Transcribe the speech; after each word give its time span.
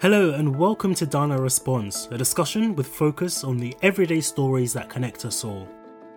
Hello, 0.00 0.30
and 0.34 0.54
welcome 0.54 0.94
to 0.94 1.06
Darnell 1.06 1.40
Responds, 1.40 2.06
a 2.12 2.16
discussion 2.16 2.76
with 2.76 2.86
focus 2.86 3.42
on 3.42 3.56
the 3.56 3.74
everyday 3.82 4.20
stories 4.20 4.72
that 4.72 4.88
connect 4.88 5.24
us 5.24 5.42
all. 5.42 5.66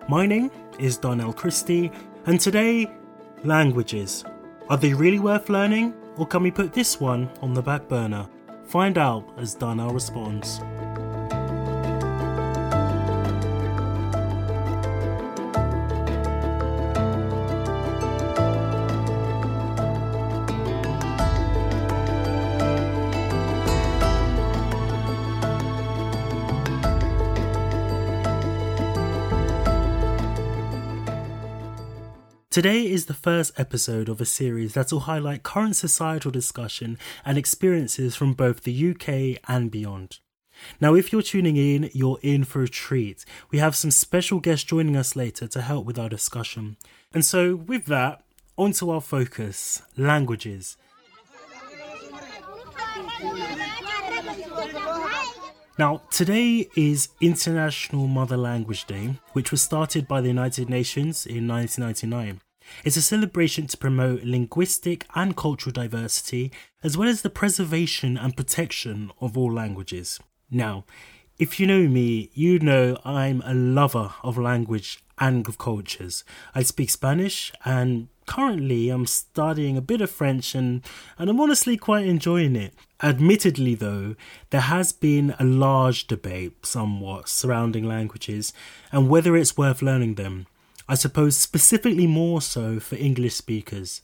My 0.07 0.27
name 0.27 0.51
is 0.77 0.97
Darnell 0.97 1.33
Christie, 1.33 1.91
and 2.27 2.39
today, 2.39 2.85
languages. 3.43 4.23
Are 4.69 4.77
they 4.77 4.93
really 4.93 5.17
worth 5.17 5.49
learning, 5.49 5.95
or 6.17 6.27
can 6.27 6.43
we 6.43 6.51
put 6.51 6.73
this 6.73 6.99
one 6.99 7.27
on 7.41 7.55
the 7.55 7.61
back 7.63 7.87
burner? 7.87 8.27
Find 8.65 8.99
out 8.99 9.27
as 9.39 9.55
Darnell 9.55 9.89
responds. 9.89 10.59
Today 32.51 32.85
is 32.85 33.05
the 33.05 33.13
first 33.13 33.57
episode 33.57 34.09
of 34.09 34.19
a 34.19 34.25
series 34.25 34.73
that 34.73 34.91
will 34.91 34.99
highlight 34.99 35.41
current 35.41 35.77
societal 35.77 36.31
discussion 36.31 36.97
and 37.23 37.37
experiences 37.37 38.13
from 38.17 38.33
both 38.33 38.63
the 38.63 38.89
UK 38.91 39.41
and 39.47 39.71
beyond. 39.71 40.19
Now, 40.81 40.93
if 40.93 41.13
you're 41.13 41.21
tuning 41.21 41.55
in, 41.55 41.89
you're 41.93 42.19
in 42.21 42.43
for 42.43 42.61
a 42.61 42.67
treat. 42.67 43.23
We 43.51 43.59
have 43.59 43.73
some 43.73 43.89
special 43.89 44.41
guests 44.41 44.65
joining 44.65 44.97
us 44.97 45.15
later 45.15 45.47
to 45.47 45.61
help 45.61 45.85
with 45.85 45.97
our 45.97 46.09
discussion. 46.09 46.75
And 47.13 47.23
so, 47.23 47.55
with 47.55 47.85
that, 47.85 48.21
on 48.57 48.73
to 48.73 48.91
our 48.91 48.99
focus 48.99 49.81
languages. 49.95 50.75
Now, 55.77 56.01
today 56.11 56.67
is 56.75 57.09
International 57.21 58.05
Mother 58.05 58.35
Language 58.35 58.85
Day, 58.85 59.15
which 59.31 59.51
was 59.51 59.61
started 59.61 60.05
by 60.05 60.19
the 60.19 60.27
United 60.27 60.69
Nations 60.69 61.25
in 61.25 61.47
1999. 61.47 62.41
It's 62.83 62.97
a 62.97 63.01
celebration 63.01 63.67
to 63.67 63.77
promote 63.77 64.23
linguistic 64.23 65.05
and 65.15 65.35
cultural 65.35 65.71
diversity, 65.71 66.51
as 66.83 66.97
well 66.97 67.07
as 67.07 67.21
the 67.21 67.29
preservation 67.29 68.17
and 68.17 68.35
protection 68.35 69.11
of 69.21 69.37
all 69.37 69.51
languages. 69.51 70.19
Now, 70.49 70.83
if 71.39 71.57
you 71.57 71.65
know 71.65 71.87
me, 71.87 72.31
you 72.33 72.59
know 72.59 72.97
I'm 73.05 73.41
a 73.45 73.53
lover 73.53 74.13
of 74.23 74.37
language 74.37 75.01
and 75.19 75.47
of 75.47 75.57
cultures. 75.57 76.25
I 76.53 76.63
speak 76.63 76.89
Spanish 76.89 77.51
and 77.63 78.09
currently 78.25 78.89
I'm 78.89 79.05
studying 79.05 79.77
a 79.77 79.81
bit 79.81 80.01
of 80.01 80.09
French 80.09 80.55
and, 80.55 80.81
and 81.17 81.29
I'm 81.29 81.39
honestly 81.39 81.77
quite 81.77 82.05
enjoying 82.05 82.55
it. 82.55 82.73
Admittedly, 83.03 83.75
though, 83.75 84.15
there 84.51 84.61
has 84.61 84.91
been 84.91 85.35
a 85.39 85.43
large 85.43 86.07
debate 86.07 86.65
somewhat 86.65 87.29
surrounding 87.29 87.87
languages 87.87 88.53
and 88.91 89.09
whether 89.09 89.35
it's 89.35 89.57
worth 89.57 89.81
learning 89.81 90.15
them. 90.15 90.47
I 90.87 90.95
suppose 90.95 91.37
specifically 91.37 92.07
more 92.07 92.41
so 92.41 92.79
for 92.79 92.95
English 92.95 93.35
speakers. 93.35 94.01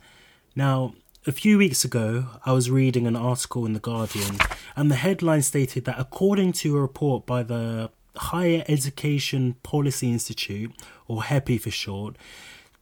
Now, 0.55 0.93
a 1.25 1.31
few 1.33 1.57
weeks 1.57 1.83
ago, 1.83 2.27
I 2.45 2.53
was 2.53 2.71
reading 2.71 3.05
an 3.05 3.15
article 3.17 3.65
in 3.65 3.73
The 3.73 3.81
Guardian, 3.81 4.37
and 4.77 4.89
the 4.89 4.95
headline 4.95 5.41
stated 5.41 5.83
that 5.83 5.99
according 5.99 6.53
to 6.53 6.77
a 6.77 6.81
report 6.81 7.25
by 7.25 7.43
the 7.43 7.89
Higher 8.15 8.63
Education 8.69 9.55
Policy 9.61 10.09
Institute, 10.09 10.71
or 11.07 11.23
HEPI 11.23 11.59
for 11.59 11.71
short, 11.71 12.15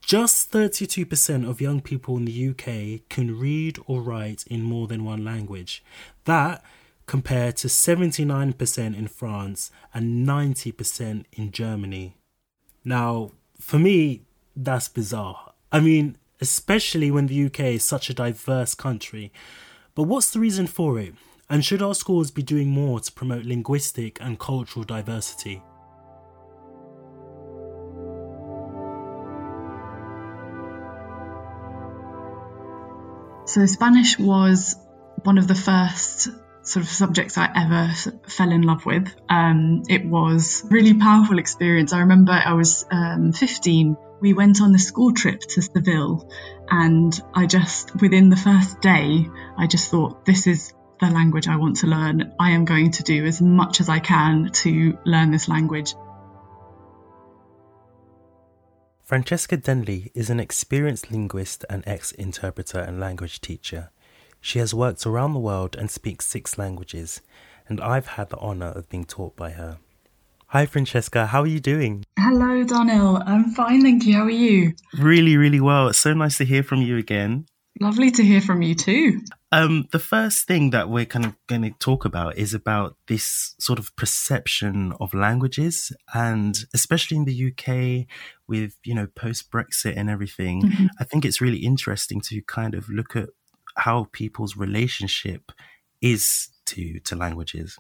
just 0.05 0.51
32% 0.51 1.49
of 1.49 1.59
young 1.59 1.81
people 1.81 2.15
in 2.15 2.25
the 2.25 2.49
UK 2.49 3.09
can 3.09 3.39
read 3.39 3.79
or 3.87 4.03
write 4.03 4.43
in 4.45 4.61
more 4.61 4.85
than 4.85 5.03
one 5.03 5.25
language. 5.25 5.83
That 6.25 6.63
compared 7.07 7.57
to 7.57 7.67
79% 7.67 8.77
in 8.95 9.07
France 9.07 9.71
and 9.95 10.27
90% 10.27 11.25
in 11.33 11.51
Germany. 11.51 12.15
Now, 12.83 13.31
for 13.59 13.79
me, 13.79 14.21
that's 14.55 14.87
bizarre. 14.87 15.53
I 15.71 15.79
mean, 15.79 16.17
especially 16.39 17.09
when 17.09 17.25
the 17.25 17.45
UK 17.45 17.59
is 17.61 17.83
such 17.83 18.11
a 18.11 18.13
diverse 18.13 18.75
country. 18.75 19.33
But 19.95 20.03
what's 20.03 20.29
the 20.29 20.39
reason 20.39 20.67
for 20.67 20.99
it? 20.99 21.15
And 21.49 21.65
should 21.65 21.81
our 21.81 21.95
schools 21.95 22.29
be 22.29 22.43
doing 22.43 22.69
more 22.69 22.99
to 22.99 23.11
promote 23.11 23.45
linguistic 23.45 24.19
and 24.21 24.39
cultural 24.39 24.85
diversity? 24.85 25.63
So, 33.55 33.65
Spanish 33.67 34.19
was 34.19 34.75
one 35.23 35.37
of 35.37 35.47
the 35.47 35.55
first 35.55 36.27
sort 36.61 36.83
of 36.83 36.89
subjects 36.89 37.37
I 37.37 37.49
ever 37.55 37.93
fell 38.27 38.51
in 38.51 38.63
love 38.63 38.85
with. 38.85 39.07
Um, 39.29 39.83
it 39.87 40.05
was 40.05 40.65
really 40.69 40.93
powerful 40.95 41.39
experience. 41.39 41.93
I 41.93 41.99
remember 41.99 42.33
I 42.33 42.51
was 42.51 42.85
um, 42.91 43.31
15. 43.31 43.95
We 44.19 44.33
went 44.33 44.61
on 44.61 44.75
a 44.75 44.77
school 44.77 45.13
trip 45.13 45.39
to 45.39 45.61
Seville, 45.61 46.29
and 46.69 47.17
I 47.33 47.45
just 47.45 47.95
within 48.01 48.27
the 48.27 48.35
first 48.35 48.81
day, 48.81 49.25
I 49.57 49.67
just 49.67 49.89
thought 49.89 50.25
this 50.25 50.47
is 50.47 50.73
the 50.99 51.09
language 51.09 51.47
I 51.47 51.55
want 51.55 51.77
to 51.77 51.87
learn. 51.87 52.33
I 52.37 52.51
am 52.51 52.65
going 52.65 52.91
to 52.91 53.03
do 53.03 53.25
as 53.25 53.41
much 53.41 53.79
as 53.79 53.87
I 53.87 53.99
can 53.99 54.49
to 54.51 54.97
learn 55.05 55.31
this 55.31 55.47
language. 55.47 55.93
Francesca 59.05 59.55
Denley 59.55 60.09
is 60.15 60.31
an 60.31 60.39
experienced 60.39 61.11
linguist 61.11 61.63
and 61.69 61.83
ex 61.85 62.11
interpreter 62.13 62.79
and 62.79 62.99
language 62.99 63.39
teacher. 63.39 63.91
She 64.41 64.57
has 64.57 64.73
worked 64.73 65.05
around 65.05 65.33
the 65.33 65.39
world 65.39 65.75
and 65.75 65.91
speaks 65.91 66.25
six 66.25 66.57
languages, 66.57 67.21
and 67.69 67.79
I've 67.79 68.07
had 68.07 68.31
the 68.31 68.37
honour 68.37 68.69
of 68.69 68.89
being 68.89 69.05
taught 69.05 69.35
by 69.35 69.51
her. 69.51 69.77
Hi, 70.47 70.65
Francesca. 70.65 71.27
How 71.27 71.41
are 71.41 71.47
you 71.47 71.59
doing? 71.59 72.03
Hello, 72.17 72.63
Darnell. 72.63 73.21
I'm 73.27 73.51
fine, 73.51 73.83
thank 73.83 74.07
you. 74.07 74.15
How 74.15 74.23
are 74.23 74.31
you? 74.31 74.73
Really, 74.97 75.37
really 75.37 75.61
well. 75.61 75.89
It's 75.89 75.99
so 75.99 76.15
nice 76.15 76.39
to 76.39 76.45
hear 76.45 76.63
from 76.63 76.81
you 76.81 76.97
again. 76.97 77.45
Lovely 77.81 78.09
to 78.11 78.23
hear 78.23 78.39
from 78.39 78.61
you 78.61 78.73
too. 78.73 79.21
Um, 79.51 79.87
the 79.91 79.99
first 79.99 80.47
thing 80.47 80.69
that 80.69 80.89
we're 80.89 81.05
kind 81.05 81.25
of 81.25 81.35
going 81.47 81.63
to 81.63 81.71
talk 81.71 82.05
about 82.05 82.37
is 82.37 82.53
about 82.53 82.95
this 83.07 83.53
sort 83.59 83.79
of 83.79 83.93
perception 83.97 84.93
of 85.01 85.13
languages, 85.13 85.91
and 86.13 86.57
especially 86.73 87.17
in 87.17 87.25
the 87.25 87.51
UK 87.51 88.07
with 88.47 88.77
you 88.85 88.95
know 88.95 89.07
post 89.07 89.51
Brexit 89.51 89.97
and 89.97 90.09
everything. 90.09 90.61
Mm-hmm. 90.63 90.87
I 90.99 91.03
think 91.03 91.25
it's 91.25 91.41
really 91.41 91.59
interesting 91.65 92.21
to 92.21 92.41
kind 92.43 92.75
of 92.75 92.87
look 92.87 93.15
at 93.15 93.29
how 93.75 94.07
people's 94.13 94.55
relationship 94.55 95.51
is 96.01 96.49
to 96.67 96.99
to 97.01 97.15
languages. 97.15 97.77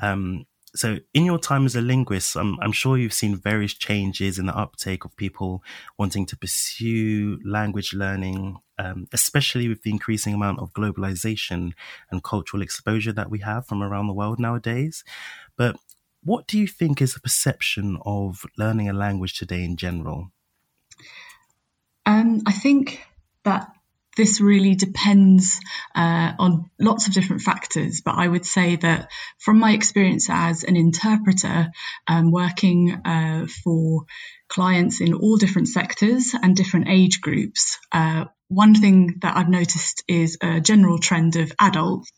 Um, 0.00 0.46
so, 0.74 0.98
in 1.14 1.24
your 1.24 1.38
time 1.38 1.66
as 1.66 1.76
a 1.76 1.80
linguist, 1.80 2.36
I'm, 2.36 2.58
I'm, 2.60 2.72
sure 2.72 2.98
you've 2.98 3.12
seen 3.12 3.36
various 3.36 3.74
changes 3.74 4.38
in 4.38 4.46
the 4.46 4.56
uptake 4.56 5.04
of 5.04 5.16
people 5.16 5.62
wanting 5.98 6.26
to 6.26 6.36
pursue 6.36 7.38
language 7.44 7.94
learning, 7.94 8.56
um, 8.78 9.06
especially 9.12 9.68
with 9.68 9.82
the 9.82 9.90
increasing 9.90 10.34
amount 10.34 10.60
of 10.60 10.72
globalization 10.72 11.72
and 12.10 12.22
cultural 12.22 12.62
exposure 12.62 13.12
that 13.12 13.30
we 13.30 13.40
have 13.40 13.66
from 13.66 13.82
around 13.82 14.06
the 14.06 14.12
world 14.12 14.38
nowadays. 14.38 15.04
But 15.56 15.76
what 16.22 16.46
do 16.46 16.58
you 16.58 16.66
think 16.66 17.00
is 17.00 17.14
the 17.14 17.20
perception 17.20 17.98
of 18.04 18.44
learning 18.56 18.88
a 18.88 18.92
language 18.92 19.38
today 19.38 19.64
in 19.64 19.76
general? 19.76 20.30
Um, 22.04 22.42
I 22.46 22.52
think 22.52 23.06
that 23.44 23.70
this 24.18 24.40
really 24.40 24.74
depends 24.74 25.60
uh, 25.94 26.32
on 26.38 26.68
lots 26.78 27.06
of 27.06 27.14
different 27.14 27.40
factors, 27.40 28.02
but 28.04 28.16
I 28.16 28.26
would 28.26 28.44
say 28.44 28.74
that 28.76 29.10
from 29.38 29.60
my 29.60 29.72
experience 29.72 30.28
as 30.28 30.64
an 30.64 30.76
interpreter, 30.76 31.68
um, 32.08 32.32
working 32.32 33.00
uh, 33.04 33.46
for 33.62 34.02
clients 34.48 35.00
in 35.00 35.14
all 35.14 35.36
different 35.36 35.68
sectors 35.68 36.34
and 36.34 36.56
different 36.56 36.88
age 36.88 37.20
groups, 37.20 37.78
uh, 37.92 38.24
one 38.48 38.74
thing 38.74 39.18
that 39.22 39.36
I've 39.36 39.48
noticed 39.48 40.02
is 40.08 40.36
a 40.42 40.60
general 40.60 40.98
trend 40.98 41.36
of 41.36 41.52
adults 41.60 42.10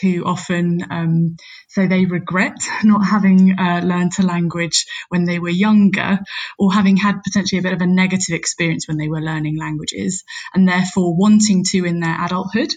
who 0.00 0.24
often 0.24 0.84
um, 0.90 1.36
say 1.68 1.86
they 1.86 2.04
regret 2.04 2.56
not 2.84 3.04
having 3.06 3.58
uh, 3.58 3.80
learned 3.84 4.12
a 4.18 4.22
language 4.22 4.86
when 5.08 5.24
they 5.24 5.38
were 5.38 5.48
younger 5.48 6.18
or 6.58 6.72
having 6.72 6.96
had 6.96 7.22
potentially 7.22 7.58
a 7.58 7.62
bit 7.62 7.72
of 7.72 7.80
a 7.80 7.86
negative 7.86 8.34
experience 8.34 8.88
when 8.88 8.96
they 8.96 9.08
were 9.08 9.20
learning 9.20 9.58
languages 9.58 10.24
and 10.54 10.68
therefore 10.68 11.16
wanting 11.16 11.64
to 11.64 11.84
in 11.84 12.00
their 12.00 12.24
adulthood. 12.24 12.72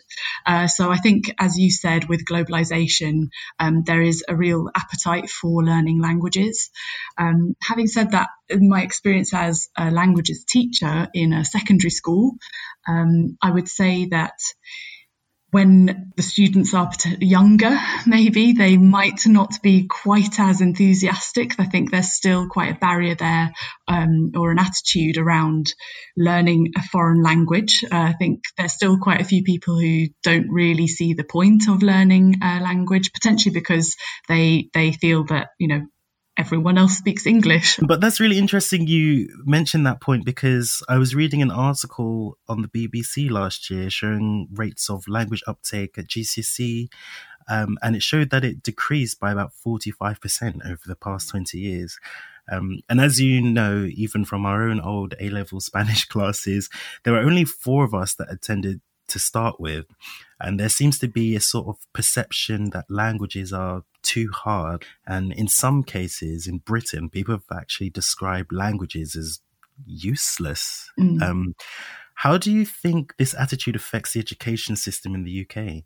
Uh, 0.45 0.67
so 0.67 0.91
I 0.91 0.97
think, 0.97 1.33
as 1.39 1.57
you 1.57 1.71
said, 1.71 2.07
with 2.07 2.25
globalization, 2.25 3.29
um, 3.59 3.83
there 3.83 4.01
is 4.01 4.23
a 4.27 4.35
real 4.35 4.69
appetite 4.75 5.29
for 5.29 5.63
learning 5.63 6.01
languages. 6.01 6.69
Um, 7.17 7.55
having 7.61 7.87
said 7.87 8.11
that, 8.11 8.29
in 8.49 8.69
my 8.69 8.83
experience 8.83 9.33
as 9.33 9.69
a 9.75 9.89
languages 9.89 10.45
teacher 10.47 11.07
in 11.13 11.33
a 11.33 11.43
secondary 11.43 11.89
school, 11.89 12.35
um, 12.87 13.37
I 13.41 13.51
would 13.51 13.67
say 13.67 14.05
that 14.11 14.37
when 15.55 16.11
the 16.17 16.21
students 16.21 16.73
are 16.73 16.91
younger, 17.21 17.79
maybe 18.05 18.51
they 18.51 18.75
might 18.75 19.25
not 19.25 19.61
be 19.63 19.87
quite 19.87 20.37
as 20.37 20.59
enthusiastic. 20.59 21.57
I 21.57 21.63
think 21.63 21.91
there's 21.91 22.11
still 22.11 22.49
quite 22.49 22.75
a 22.75 22.77
barrier 22.77 23.15
there 23.15 23.53
um, 23.87 24.33
or 24.35 24.51
an 24.51 24.59
attitude 24.59 25.17
around 25.17 25.73
learning 26.17 26.73
a 26.75 26.83
foreign 26.83 27.23
language. 27.23 27.85
Uh, 27.85 27.95
I 27.95 28.13
think 28.19 28.41
there's 28.57 28.73
still 28.73 28.97
quite 28.97 29.21
a 29.21 29.23
few 29.31 29.43
people 29.43 29.79
who 29.79 30.07
don't 30.23 30.49
really 30.49 30.87
see 30.87 31.13
the 31.13 31.23
point 31.23 31.69
of 31.69 31.81
learning 31.81 32.35
a 32.43 32.59
language, 32.59 33.13
potentially 33.13 33.53
because 33.53 33.95
they 34.27 34.69
they 34.73 34.91
feel 34.91 35.23
that 35.27 35.51
you 35.57 35.69
know 35.69 35.85
everyone 36.37 36.77
else 36.77 36.97
speaks 36.97 37.25
English. 37.25 37.77
But 37.77 38.01
that's 38.01 38.19
really 38.19 38.37
interesting 38.37 38.87
you 38.87 39.29
mentioned 39.45 39.85
that 39.85 40.01
point 40.01 40.25
because 40.25 40.83
I 40.89 40.97
was 40.97 41.15
reading 41.15 41.41
an 41.41 41.51
article 41.51 42.37
on 42.47 42.61
the 42.61 42.67
BBC 42.67 43.29
last 43.29 43.69
year 43.69 43.89
showing 43.89 44.47
rates 44.51 44.89
of 44.89 45.07
language 45.07 45.43
uptake 45.47 45.97
at 45.97 46.07
GCSE. 46.07 46.89
Um, 47.47 47.77
and 47.81 47.95
it 47.95 48.01
showed 48.01 48.31
that 48.31 48.43
it 48.43 48.63
decreased 48.63 49.19
by 49.19 49.31
about 49.31 49.51
45% 49.65 50.65
over 50.65 50.81
the 50.85 50.95
past 50.95 51.29
20 51.29 51.59
years. 51.59 51.99
Um, 52.51 52.81
and 52.89 52.99
as 52.99 53.19
you 53.19 53.41
know, 53.41 53.87
even 53.95 54.25
from 54.25 54.45
our 54.45 54.67
own 54.67 54.79
old 54.79 55.13
A 55.19 55.29
level 55.29 55.59
Spanish 55.61 56.05
classes, 56.05 56.69
there 57.03 57.13
were 57.13 57.19
only 57.19 57.45
four 57.45 57.83
of 57.83 57.93
us 57.93 58.15
that 58.15 58.31
attended 58.31 58.81
to 59.07 59.19
start 59.19 59.59
with. 59.59 59.85
And 60.39 60.59
there 60.59 60.69
seems 60.69 60.99
to 60.99 61.07
be 61.07 61.35
a 61.35 61.39
sort 61.39 61.67
of 61.67 61.77
perception 61.93 62.71
that 62.71 62.85
languages 62.89 63.53
are 63.53 63.83
too 64.01 64.29
hard. 64.31 64.85
And 65.07 65.31
in 65.33 65.47
some 65.47 65.83
cases, 65.83 66.47
in 66.47 66.59
Britain, 66.59 67.09
people 67.09 67.35
have 67.35 67.57
actually 67.57 67.89
described 67.89 68.51
languages 68.51 69.15
as 69.15 69.39
useless. 69.85 70.89
Mm. 70.99 71.21
Um, 71.21 71.55
how 72.15 72.37
do 72.37 72.51
you 72.51 72.65
think 72.65 73.15
this 73.17 73.33
attitude 73.33 73.75
affects 73.75 74.13
the 74.13 74.19
education 74.19 74.75
system 74.75 75.15
in 75.15 75.23
the 75.23 75.45
UK? 75.45 75.83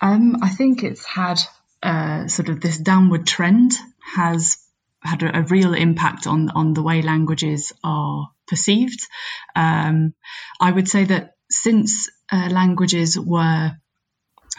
Um, 0.00 0.36
I 0.42 0.48
think 0.48 0.82
it's 0.82 1.04
had 1.04 1.40
uh, 1.82 2.26
sort 2.26 2.48
of 2.48 2.60
this 2.60 2.78
downward 2.78 3.26
trend 3.26 3.72
has 4.14 4.58
had 5.02 5.22
a, 5.22 5.38
a, 5.38 5.42
real 5.42 5.74
impact 5.74 6.26
on 6.26 6.50
on 6.50 6.72
the 6.72 6.82
way 6.82 7.00
languages 7.02 7.72
are 7.84 8.28
perceived. 8.48 9.06
Um, 9.54 10.14
I 10.60 10.72
would 10.72 10.88
say 10.88 11.04
that 11.04 11.34
since 11.50 12.10
uh, 12.30 12.48
languages 12.50 13.18
were 13.18 13.72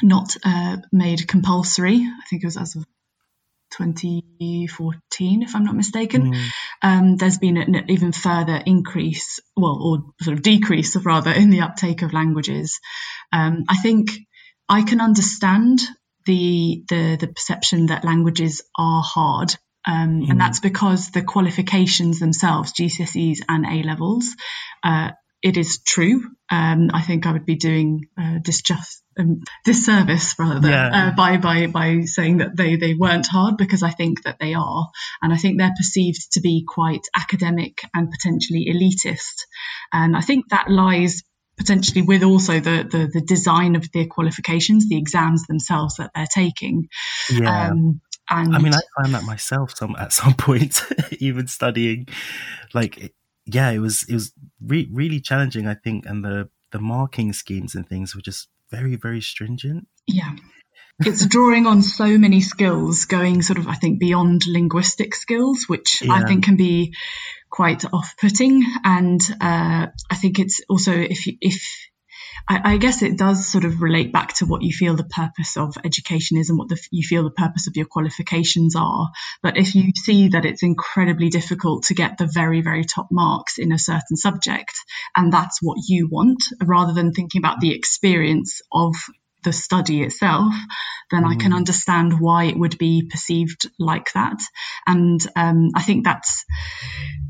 not 0.01 0.35
uh, 0.43 0.77
made 0.91 1.27
compulsory, 1.27 1.95
I 1.95 2.25
think 2.29 2.43
it 2.43 2.47
was 2.47 2.57
as 2.57 2.75
of 2.75 2.85
2014, 3.71 5.43
if 5.43 5.55
I'm 5.55 5.65
not 5.65 5.75
mistaken, 5.75 6.33
mm. 6.33 6.49
um, 6.81 7.17
there's 7.17 7.37
been 7.37 7.57
an 7.57 7.89
even 7.89 8.11
further 8.11 8.61
increase, 8.65 9.39
well, 9.55 9.79
or 9.81 10.23
sort 10.23 10.37
of 10.37 10.43
decrease, 10.43 10.95
rather, 10.95 11.31
in 11.31 11.49
the 11.49 11.61
uptake 11.61 12.01
of 12.01 12.13
languages. 12.13 12.79
Um, 13.33 13.65
I 13.67 13.75
think 13.77 14.11
I 14.69 14.83
can 14.83 15.01
understand 15.01 15.81
the, 16.25 16.83
the 16.89 17.17
the 17.19 17.27
perception 17.27 17.87
that 17.87 18.03
languages 18.03 18.61
are 18.77 19.01
hard 19.01 19.55
um, 19.87 20.21
mm. 20.21 20.29
And 20.29 20.39
that's 20.39 20.59
because 20.59 21.11
the 21.11 21.23
qualifications 21.23 22.19
themselves, 22.19 22.73
GCSEs 22.73 23.39
and 23.47 23.65
A 23.65 23.87
levels, 23.87 24.35
uh, 24.83 25.11
it 25.41 25.57
is 25.57 25.81
true. 25.83 26.21
Um, 26.49 26.89
I 26.93 27.01
think 27.01 27.25
I 27.25 27.31
would 27.31 27.45
be 27.45 27.55
doing 27.55 28.07
uh, 28.19 28.39
disjust, 28.41 29.03
um, 29.19 29.41
disservice 29.65 30.35
rather 30.39 30.69
yeah. 30.69 31.09
uh, 31.09 31.15
by 31.15 31.37
by 31.37 31.67
by 31.67 32.01
saying 32.05 32.37
that 32.37 32.55
they 32.55 32.75
they 32.75 32.93
weren't 32.93 33.27
hard 33.27 33.57
because 33.57 33.83
I 33.83 33.91
think 33.91 34.23
that 34.23 34.37
they 34.39 34.53
are, 34.53 34.89
and 35.21 35.31
I 35.31 35.37
think 35.37 35.57
they're 35.57 35.73
perceived 35.77 36.33
to 36.33 36.41
be 36.41 36.65
quite 36.67 37.01
academic 37.15 37.79
and 37.93 38.09
potentially 38.09 38.67
elitist, 38.69 39.45
and 39.93 40.15
I 40.15 40.21
think 40.21 40.49
that 40.49 40.69
lies 40.69 41.23
potentially 41.57 42.03
with 42.03 42.23
also 42.23 42.59
the, 42.59 42.87
the, 42.89 43.09
the 43.11 43.21
design 43.21 43.75
of 43.75 43.91
their 43.91 44.05
qualifications, 44.05 44.87
the 44.87 44.97
exams 44.97 45.47
themselves 45.47 45.95
that 45.95 46.11
they're 46.13 46.27
taking. 46.31 46.87
Yeah. 47.31 47.69
Um, 47.69 47.99
and 48.29 48.55
I 48.55 48.59
mean, 48.59 48.73
I 48.73 48.81
found 49.01 49.15
that 49.15 49.23
myself 49.23 49.75
some 49.75 49.95
at 49.97 50.13
some 50.13 50.33
point, 50.37 50.83
even 51.19 51.47
studying, 51.47 52.07
like, 52.73 53.13
yeah, 53.47 53.69
it 53.71 53.79
was 53.79 54.03
it 54.07 54.13
was 54.13 54.33
re- 54.61 54.89
really 54.91 55.19
challenging. 55.19 55.67
I 55.67 55.73
think, 55.73 56.05
and 56.05 56.23
the 56.23 56.49
the 56.71 56.79
marking 56.79 57.33
schemes 57.33 57.75
and 57.75 57.87
things 57.87 58.15
were 58.15 58.21
just 58.21 58.49
very 58.69 58.95
very 58.95 59.21
stringent. 59.21 59.87
Yeah, 60.05 60.35
it's 60.99 61.25
drawing 61.25 61.65
on 61.65 61.81
so 61.81 62.17
many 62.17 62.41
skills, 62.41 63.05
going 63.05 63.41
sort 63.41 63.59
of 63.59 63.67
I 63.67 63.75
think 63.75 63.99
beyond 63.99 64.45
linguistic 64.47 65.15
skills, 65.15 65.65
which 65.67 66.01
yeah. 66.01 66.13
I 66.13 66.23
think 66.25 66.43
can 66.43 66.57
be 66.57 66.93
quite 67.49 67.85
off-putting. 67.85 68.63
And 68.83 69.21
uh, 69.39 69.87
I 70.11 70.15
think 70.15 70.39
it's 70.39 70.61
also 70.69 70.91
if 70.91 71.25
you, 71.27 71.37
if 71.39 71.61
I, 72.47 72.73
I, 72.73 72.77
guess 72.77 73.01
it 73.01 73.17
does 73.17 73.47
sort 73.47 73.65
of 73.65 73.81
relate 73.81 74.11
back 74.11 74.33
to 74.35 74.45
what 74.45 74.61
you 74.61 74.71
feel 74.71 74.95
the 74.95 75.03
purpose 75.03 75.57
of 75.57 75.77
education 75.83 76.37
is 76.37 76.49
and 76.49 76.57
what 76.57 76.69
the, 76.69 76.79
you 76.91 77.05
feel 77.07 77.23
the 77.23 77.31
purpose 77.31 77.67
of 77.67 77.75
your 77.75 77.85
qualifications 77.85 78.75
are. 78.75 79.09
But 79.41 79.57
if 79.57 79.75
you 79.75 79.91
see 79.95 80.29
that 80.29 80.45
it's 80.45 80.63
incredibly 80.63 81.29
difficult 81.29 81.83
to 81.83 81.93
get 81.93 82.17
the 82.17 82.29
very, 82.31 82.61
very 82.61 82.83
top 82.83 83.07
marks 83.11 83.57
in 83.57 83.71
a 83.71 83.79
certain 83.79 84.17
subject, 84.17 84.73
and 85.15 85.31
that's 85.31 85.59
what 85.61 85.77
you 85.87 86.07
want, 86.07 86.43
rather 86.63 86.93
than 86.93 87.13
thinking 87.13 87.39
about 87.39 87.59
the 87.59 87.73
experience 87.73 88.61
of 88.71 88.95
the 89.43 89.53
study 89.53 90.01
itself, 90.03 90.53
then 91.11 91.23
mm. 91.23 91.31
I 91.31 91.35
can 91.35 91.51
mm. 91.51 91.55
understand 91.55 92.19
why 92.19 92.45
it 92.45 92.57
would 92.57 92.77
be 92.77 93.07
perceived 93.09 93.69
like 93.79 94.11
that. 94.13 94.39
And 94.85 95.19
um, 95.35 95.69
I 95.75 95.81
think 95.83 96.03
that's 96.03 96.43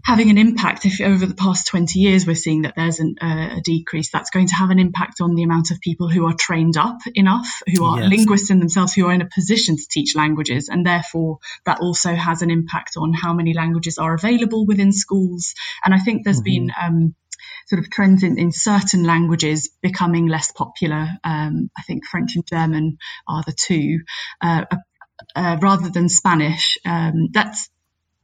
having 0.04 0.30
an 0.30 0.38
impact. 0.38 0.86
If 0.86 1.02
over 1.02 1.26
the 1.26 1.36
past 1.36 1.68
20 1.68 2.00
years 2.00 2.26
we're 2.26 2.36
seeing 2.36 2.64
that 2.64 2.76
there's 2.76 3.00
an, 3.00 3.16
uh, 3.22 3.58
a 3.58 3.62
decrease, 3.62 4.10
that's 4.12 4.30
going 4.30 4.48
to 4.48 4.56
have 4.56 4.70
an 4.70 4.80
impact 4.80 5.22
on 5.22 5.36
the 5.36 5.44
amount 5.44 5.72
of 5.72 5.82
people 5.82 6.10
who 6.10 6.26
are 6.28 6.34
trained 6.34 6.78
up 6.78 6.98
enough, 7.14 7.62
who 7.74 7.86
are 7.86 8.00
yes. 8.02 8.10
linguists 8.10 8.50
in 8.50 8.60
themselves, 8.60 8.94
who 8.94 9.06
are 9.08 9.14
in 9.14 9.22
a 9.22 9.30
position 9.30 9.78
to 9.78 9.88
teach 9.90 10.16
languages. 10.16 10.70
And 10.70 10.86
therefore, 10.86 11.40
that 11.66 11.80
also 11.82 12.16
has 12.16 12.42
an 12.42 12.50
impact 12.50 12.96
on 12.98 13.14
how 13.14 13.34
many 13.34 13.54
languages 13.54 13.98
are 13.98 14.14
available 14.14 14.66
within 14.66 14.92
schools. 14.92 15.54
And 15.84 15.94
I 15.94 16.00
think 16.00 16.24
there's 16.24 16.42
mm-hmm. 16.42 16.68
been 16.68 16.72
um, 16.82 17.16
sort 17.68 17.80
of 17.80 17.90
trends 17.90 18.24
in, 18.24 18.38
in 18.40 18.52
certain 18.52 19.04
languages 19.04 19.70
becoming 19.82 20.28
less 20.28 20.52
popular. 20.52 21.08
Um, 21.24 21.70
I 21.78 21.82
think 21.84 22.06
French 22.06 22.36
and 22.36 22.46
German 22.48 22.98
are 23.28 23.44
the 23.46 23.54
two, 23.54 24.00
uh, 24.42 24.66
uh, 25.36 25.58
rather 25.62 25.90
than 25.90 26.10
Spanish. 26.10 26.78
Um, 26.86 27.30
that's 27.32 27.70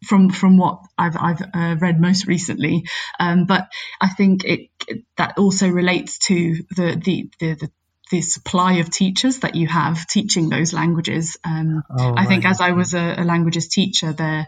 from 0.05 0.29
from 0.29 0.57
what 0.57 0.79
I've 0.97 1.17
I've 1.17 1.41
uh, 1.53 1.75
read 1.79 1.99
most 1.99 2.27
recently. 2.27 2.83
Um, 3.19 3.45
but 3.45 3.67
I 4.01 4.09
think 4.09 4.43
it, 4.45 4.69
it, 4.87 5.03
that 5.17 5.37
also 5.37 5.67
relates 5.69 6.19
to 6.27 6.63
the 6.75 7.01
the 7.03 7.29
the, 7.39 7.53
the 7.55 7.71
the 8.11 8.21
supply 8.21 8.73
of 8.73 8.91
teachers 8.91 9.39
that 9.39 9.55
you 9.55 9.67
have 9.67 10.05
teaching 10.07 10.49
those 10.49 10.73
languages. 10.73 11.37
Um, 11.43 11.83
oh, 11.89 12.13
I 12.15 12.25
think 12.25 12.45
as 12.45 12.61
I 12.61 12.71
was 12.71 12.93
a, 12.93 13.15
a 13.17 13.23
languages 13.23 13.67
teacher, 13.69 14.13
there 14.13 14.47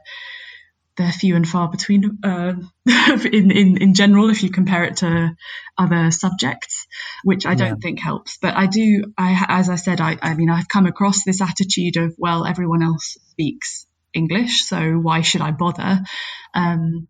they're 0.98 1.12
few 1.12 1.36
and 1.36 1.48
far 1.48 1.70
between 1.70 2.20
uh, 2.24 2.54
in, 2.86 3.52
in, 3.52 3.78
in 3.78 3.94
general 3.94 4.30
if 4.30 4.44
you 4.44 4.50
compare 4.50 4.86
it 4.86 4.98
to 4.98 5.36
other 5.78 6.12
subjects, 6.12 6.88
which 7.24 7.46
I 7.46 7.56
don't 7.56 7.68
yeah. 7.68 7.76
think 7.82 8.00
helps. 8.00 8.38
But 8.38 8.56
I 8.56 8.68
do, 8.68 9.14
I, 9.18 9.46
as 9.50 9.70
I 9.70 9.76
said, 9.76 10.00
I, 10.00 10.18
I 10.22 10.36
mean, 10.36 10.50
I've 10.50 10.70
come 10.70 10.86
across 10.86 11.24
this 11.24 11.42
attitude 11.42 11.98
of, 11.98 12.16
well, 12.18 12.46
everyone 12.46 12.82
else 12.82 13.18
speaks 13.32 13.86
English, 14.14 14.64
so 14.64 14.94
why 14.94 15.22
should 15.22 15.42
I 15.42 15.52
bother? 15.52 16.02
Um, 16.54 17.08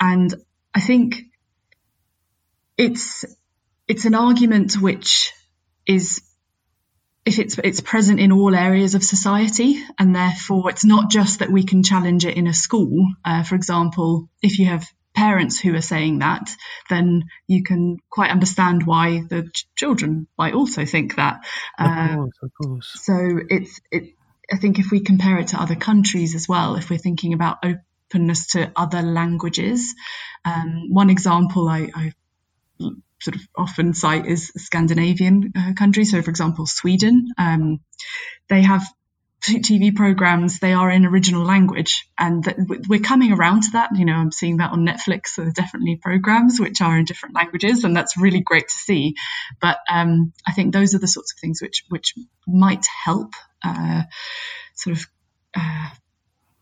and 0.00 0.34
I 0.74 0.80
think 0.80 1.24
it's 2.76 3.24
it's 3.88 4.04
an 4.04 4.14
argument 4.14 4.80
which 4.80 5.32
is 5.86 6.22
if 7.28 7.38
it's 7.38 7.58
it's 7.62 7.80
present 7.80 8.18
in 8.18 8.32
all 8.32 8.54
areas 8.54 8.94
of 8.94 9.04
society, 9.04 9.84
and 9.98 10.16
therefore 10.16 10.70
it's 10.70 10.84
not 10.84 11.10
just 11.10 11.40
that 11.40 11.50
we 11.50 11.62
can 11.62 11.82
challenge 11.82 12.24
it 12.24 12.36
in 12.38 12.46
a 12.46 12.54
school. 12.54 13.06
Uh, 13.22 13.42
for 13.42 13.54
example, 13.54 14.30
if 14.40 14.58
you 14.58 14.66
have 14.66 14.86
parents 15.14 15.60
who 15.60 15.74
are 15.74 15.82
saying 15.82 16.20
that, 16.20 16.50
then 16.88 17.24
you 17.46 17.62
can 17.62 17.98
quite 18.08 18.30
understand 18.30 18.86
why 18.86 19.20
the 19.28 19.42
ch- 19.52 19.66
children 19.76 20.26
might 20.38 20.54
also 20.54 20.86
think 20.86 21.16
that. 21.16 21.44
Uh, 21.78 22.08
of 22.08 22.16
course, 22.16 22.38
of 22.42 22.50
course. 22.62 22.90
So 23.02 23.40
it's 23.50 23.80
it. 23.90 24.14
I 24.50 24.56
think 24.56 24.78
if 24.78 24.90
we 24.90 25.00
compare 25.00 25.38
it 25.38 25.48
to 25.48 25.60
other 25.60 25.76
countries 25.76 26.34
as 26.34 26.48
well, 26.48 26.76
if 26.76 26.88
we're 26.88 26.98
thinking 26.98 27.34
about 27.34 27.58
openness 27.62 28.46
to 28.52 28.72
other 28.74 29.02
languages, 29.02 29.94
um, 30.46 30.86
one 30.88 31.10
example 31.10 31.68
I, 31.68 31.90
I 31.94 32.12
sort 33.20 33.36
of 33.36 33.42
often 33.56 33.94
cite 33.94 34.26
is 34.26 34.52
Scandinavian 34.56 35.52
uh, 35.56 35.72
countries. 35.74 36.10
So, 36.10 36.22
for 36.22 36.30
example, 36.30 36.66
Sweden, 36.66 37.28
um, 37.36 37.80
they 38.48 38.62
have 38.62 38.86
TV 39.40 39.94
programs, 39.94 40.58
they 40.58 40.72
are 40.72 40.90
in 40.90 41.06
original 41.06 41.44
language. 41.44 42.08
And 42.18 42.44
th- 42.44 42.56
we're 42.88 43.00
coming 43.00 43.32
around 43.32 43.62
to 43.62 43.70
that. 43.72 43.90
You 43.94 44.04
know, 44.04 44.14
I'm 44.14 44.32
seeing 44.32 44.58
that 44.58 44.72
on 44.72 44.86
Netflix. 44.86 45.28
So 45.28 45.42
there's 45.42 45.54
definitely 45.54 45.96
programs 45.96 46.58
which 46.60 46.80
are 46.80 46.98
in 46.98 47.04
different 47.04 47.34
languages, 47.34 47.84
and 47.84 47.96
that's 47.96 48.16
really 48.16 48.40
great 48.40 48.68
to 48.68 48.74
see. 48.74 49.14
But 49.60 49.78
um, 49.88 50.32
I 50.46 50.52
think 50.52 50.72
those 50.72 50.94
are 50.94 50.98
the 50.98 51.08
sorts 51.08 51.32
of 51.32 51.38
things 51.38 51.62
which, 51.62 51.84
which 51.88 52.14
might 52.46 52.86
help 52.86 53.32
uh, 53.64 54.02
sort 54.74 54.96
of. 54.96 55.06
Uh, 55.54 55.88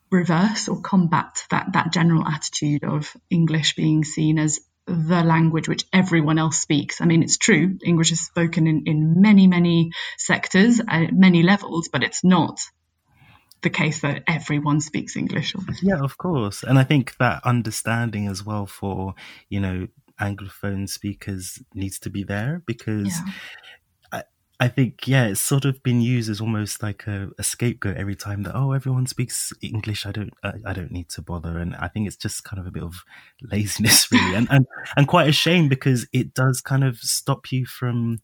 reverse 0.08 0.68
or 0.68 0.80
combat 0.80 1.44
that 1.50 1.72
that 1.72 1.92
general 1.92 2.24
attitude 2.26 2.84
of 2.84 3.14
English 3.28 3.74
being 3.74 4.04
seen 4.04 4.38
as 4.38 4.60
the 4.86 5.22
language 5.22 5.68
which 5.68 5.84
everyone 5.92 6.38
else 6.38 6.58
speaks. 6.58 7.00
I 7.00 7.06
mean, 7.06 7.22
it's 7.22 7.38
true, 7.38 7.78
English 7.84 8.12
is 8.12 8.20
spoken 8.20 8.66
in, 8.66 8.84
in 8.86 9.20
many, 9.20 9.46
many 9.46 9.90
sectors 10.16 10.80
at 10.86 11.12
many 11.12 11.42
levels, 11.42 11.88
but 11.88 12.02
it's 12.02 12.22
not 12.22 12.60
the 13.62 13.70
case 13.70 14.02
that 14.02 14.22
everyone 14.28 14.80
speaks 14.80 15.16
English. 15.16 15.54
Yeah, 15.82 16.00
of 16.00 16.16
course. 16.18 16.62
And 16.62 16.78
I 16.78 16.84
think 16.84 17.16
that 17.18 17.44
understanding 17.44 18.28
as 18.28 18.44
well 18.44 18.66
for, 18.66 19.14
you 19.48 19.60
know, 19.60 19.88
Anglophone 20.20 20.88
speakers 20.88 21.60
needs 21.74 21.98
to 22.00 22.10
be 22.10 22.22
there 22.22 22.62
because 22.66 23.08
yeah. 23.08 23.32
I 24.58 24.68
think 24.68 25.06
yeah, 25.06 25.26
it's 25.26 25.40
sort 25.40 25.66
of 25.66 25.82
been 25.82 26.00
used 26.00 26.30
as 26.30 26.40
almost 26.40 26.82
like 26.82 27.06
a, 27.06 27.28
a 27.38 27.42
scapegoat 27.42 27.96
every 27.96 28.16
time 28.16 28.42
that 28.44 28.56
oh 28.56 28.72
everyone 28.72 29.06
speaks 29.06 29.52
English. 29.60 30.06
I 30.06 30.12
don't 30.12 30.32
I, 30.42 30.52
I, 30.64 30.72
don't 30.72 30.90
need 30.90 31.10
to 31.10 31.22
bother, 31.22 31.58
and 31.58 31.76
I 31.76 31.88
think 31.88 32.06
it's 32.06 32.16
just 32.16 32.44
kind 32.44 32.58
of 32.58 32.66
a 32.66 32.70
bit 32.70 32.82
of 32.82 33.04
laziness 33.42 34.10
really, 34.10 34.34
and 34.34 34.48
and 34.50 34.66
and 34.96 35.06
quite 35.06 35.28
a 35.28 35.32
shame 35.32 35.68
because 35.68 36.06
it 36.12 36.32
does 36.32 36.62
kind 36.62 36.84
of 36.84 36.96
stop 36.98 37.52
you 37.52 37.66
from 37.66 38.20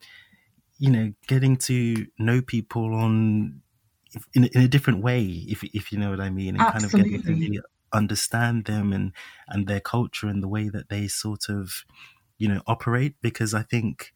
you 0.78 0.90
know 0.90 1.12
getting 1.26 1.56
to 1.56 2.06
know 2.18 2.40
people 2.40 2.94
on 2.94 3.60
in, 4.34 4.44
in 4.44 4.62
a 4.62 4.68
different 4.68 5.02
way 5.02 5.22
if 5.22 5.62
if 5.62 5.92
you 5.92 5.98
know 5.98 6.10
what 6.10 6.20
I 6.20 6.30
mean, 6.30 6.56
and 6.56 6.62
Absolutely. 6.62 7.02
kind 7.02 7.04
of 7.04 7.10
getting 7.10 7.36
to 7.36 7.40
really 7.40 7.60
understand 7.92 8.64
them 8.64 8.94
and 8.94 9.12
and 9.48 9.66
their 9.66 9.80
culture 9.80 10.28
and 10.28 10.42
the 10.42 10.48
way 10.48 10.70
that 10.70 10.88
they 10.88 11.08
sort 11.08 11.50
of 11.50 11.84
you 12.38 12.48
know 12.48 12.62
operate 12.66 13.16
because 13.20 13.52
I 13.52 13.62
think 13.62 14.14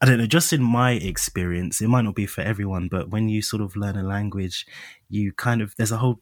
I 0.00 0.06
don't 0.06 0.18
know, 0.18 0.26
just 0.26 0.52
in 0.52 0.62
my 0.62 0.92
experience, 0.92 1.80
it 1.80 1.88
might 1.88 2.04
not 2.04 2.14
be 2.14 2.26
for 2.26 2.42
everyone, 2.42 2.88
but 2.88 3.10
when 3.10 3.28
you 3.28 3.42
sort 3.42 3.62
of 3.62 3.74
learn 3.74 3.96
a 3.96 4.02
language, 4.02 4.64
you 5.08 5.32
kind 5.32 5.60
of, 5.60 5.74
there's 5.76 5.90
a 5.90 5.96
whole, 5.96 6.20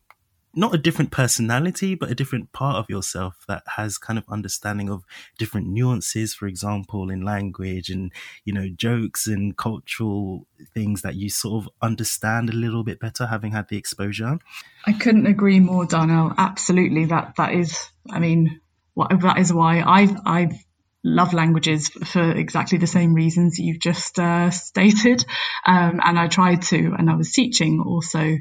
not 0.58 0.74
a 0.74 0.78
different 0.78 1.10
personality, 1.10 1.94
but 1.94 2.10
a 2.10 2.14
different 2.14 2.50
part 2.52 2.76
of 2.76 2.86
yourself 2.88 3.44
that 3.46 3.62
has 3.76 3.98
kind 3.98 4.18
of 4.18 4.24
understanding 4.30 4.88
of 4.88 5.04
different 5.36 5.66
nuances, 5.66 6.32
for 6.34 6.46
example, 6.46 7.10
in 7.10 7.20
language 7.20 7.90
and, 7.90 8.10
you 8.46 8.54
know, 8.54 8.66
jokes 8.74 9.26
and 9.26 9.58
cultural 9.58 10.46
things 10.72 11.02
that 11.02 11.14
you 11.14 11.28
sort 11.28 11.62
of 11.62 11.70
understand 11.82 12.48
a 12.48 12.54
little 12.54 12.82
bit 12.82 12.98
better 12.98 13.26
having 13.26 13.52
had 13.52 13.68
the 13.68 13.76
exposure. 13.76 14.38
I 14.86 14.94
couldn't 14.94 15.26
agree 15.26 15.60
more, 15.60 15.84
Darnell. 15.84 16.32
Absolutely. 16.38 17.04
That, 17.04 17.34
that 17.36 17.52
is, 17.52 17.90
I 18.10 18.18
mean, 18.18 18.62
that 18.96 19.36
is 19.36 19.52
why 19.52 19.82
I've, 19.82 20.16
I've 20.24 20.65
love 21.06 21.32
languages 21.32 21.88
for 21.88 22.32
exactly 22.32 22.78
the 22.78 22.86
same 22.86 23.14
reasons 23.14 23.58
you've 23.58 23.78
just 23.78 24.18
uh, 24.18 24.50
stated. 24.50 25.24
Um, 25.64 26.00
and 26.04 26.18
I 26.18 26.26
tried 26.26 26.62
to, 26.62 26.94
and 26.98 27.08
I 27.08 27.14
was 27.14 27.32
teaching 27.32 27.82
also 27.86 28.36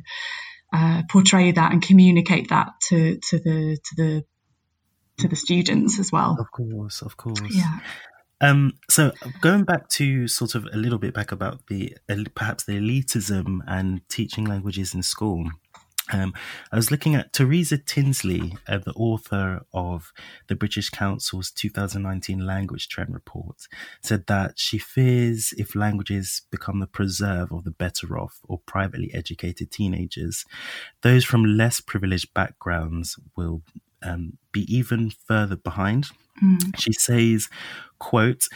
uh, 0.73 1.03
portray 1.09 1.51
that 1.51 1.71
and 1.71 1.81
communicate 1.81 2.49
that 2.49 2.69
to 2.89 3.19
to 3.29 3.39
the 3.39 3.77
to 3.83 3.95
the 3.95 4.25
to 5.19 5.27
the 5.27 5.35
students 5.35 5.99
as 5.99 6.11
well. 6.11 6.35
Of 6.39 6.51
course, 6.51 7.01
of 7.01 7.15
course. 7.15 7.39
Yeah. 7.49 7.79
Um, 8.41 8.73
so 8.89 9.13
going 9.39 9.63
back 9.63 9.87
to 9.89 10.27
sort 10.27 10.55
of 10.55 10.67
a 10.73 10.77
little 10.77 10.99
bit 10.99 11.13
back 11.13 11.31
about 11.31 11.67
the 11.67 11.95
perhaps 12.35 12.65
the 12.65 12.73
elitism 12.73 13.59
and 13.65 14.01
teaching 14.09 14.45
languages 14.45 14.93
in 14.93 15.03
school. 15.03 15.49
Um, 16.11 16.33
I 16.71 16.75
was 16.75 16.91
looking 16.91 17.15
at 17.15 17.33
Teresa 17.33 17.77
Tinsley, 17.77 18.57
uh, 18.67 18.77
the 18.77 18.93
author 18.93 19.65
of 19.73 20.13
the 20.47 20.55
British 20.55 20.89
Council's 20.89 21.51
2019 21.51 22.45
Language 22.45 22.89
Trend 22.89 23.13
Report, 23.13 23.67
said 24.03 24.27
that 24.27 24.59
she 24.59 24.77
fears 24.77 25.53
if 25.57 25.73
languages 25.73 26.43
become 26.51 26.79
the 26.79 26.87
preserve 26.87 27.51
of 27.51 27.63
the 27.63 27.71
better 27.71 28.17
off 28.19 28.39
or 28.43 28.59
privately 28.67 29.11
educated 29.13 29.71
teenagers, 29.71 30.45
those 31.01 31.25
from 31.25 31.43
less 31.43 31.81
privileged 31.81 32.33
backgrounds 32.33 33.17
will 33.35 33.63
um, 34.03 34.37
be 34.51 34.61
even 34.73 35.09
further 35.09 35.55
behind. 35.55 36.07
Mm. 36.43 36.77
She 36.77 36.93
says, 36.93 37.49
quote, 37.97 38.47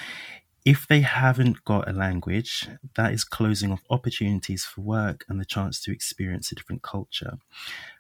if 0.70 0.88
they 0.88 1.02
haven't 1.02 1.66
got 1.66 1.90
a 1.90 1.92
language, 1.92 2.68
that 2.96 3.12
is 3.12 3.24
closing 3.24 3.72
off 3.72 3.82
opportunities 3.90 4.64
for 4.64 4.82
work 4.82 5.26
and 5.28 5.40
the 5.40 5.46
chance 5.46 5.82
to 5.82 5.92
experience 5.92 6.52
a 6.52 6.56
different 6.56 6.84
culture. 6.84 7.40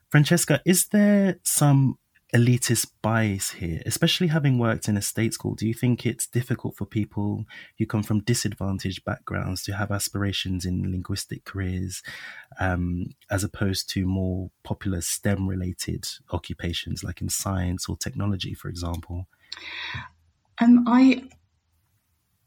Francesca, 0.10 0.62
is 0.68 0.90
there 0.90 1.40
some 1.44 1.98
elitist 2.32 2.92
bias 3.02 3.50
here, 3.54 3.82
especially 3.88 4.28
having 4.28 4.60
worked 4.60 4.88
in 4.88 4.96
a 4.96 5.02
state 5.02 5.34
school? 5.34 5.56
Do 5.56 5.68
you 5.68 5.74
think 5.74 6.06
it's 6.06 6.28
difficult 6.28 6.78
for 6.78 6.86
people 6.86 7.46
who 7.80 7.88
come 7.88 8.04
from 8.04 8.22
disadvantaged 8.22 9.04
backgrounds 9.04 9.64
to 9.64 9.74
have 9.74 9.90
aspirations 9.90 10.64
in 10.64 10.92
linguistic 10.92 11.46
careers 11.46 12.04
um, 12.60 13.08
as 13.32 13.44
opposed 13.44 13.90
to 13.94 14.06
more 14.06 14.52
popular 14.62 15.02
STEM 15.02 15.48
related 15.48 16.08
occupations 16.32 17.04
like 17.04 17.20
in 17.20 17.30
science 17.30 17.90
or 17.90 17.98
technology, 17.98 18.54
for 18.54 18.70
example? 18.70 19.26
Um, 20.62 20.84
I 20.88 21.24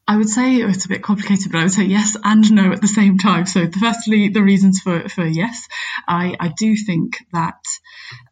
I 0.06 0.16
would 0.16 0.28
say 0.28 0.56
it's 0.56 0.84
a 0.84 0.88
bit 0.88 1.02
complicated, 1.02 1.52
but 1.52 1.58
I 1.58 1.62
would 1.64 1.72
say 1.72 1.84
yes 1.84 2.16
and 2.22 2.50
no 2.52 2.72
at 2.72 2.80
the 2.80 2.88
same 2.88 3.18
time. 3.18 3.46
So, 3.46 3.68
firstly, 3.70 4.28
the 4.28 4.42
reasons 4.42 4.80
for, 4.80 5.08
for 5.08 5.24
yes, 5.24 5.68
I, 6.08 6.36
I 6.38 6.48
do 6.56 6.74
think 6.76 7.18
that 7.32 7.62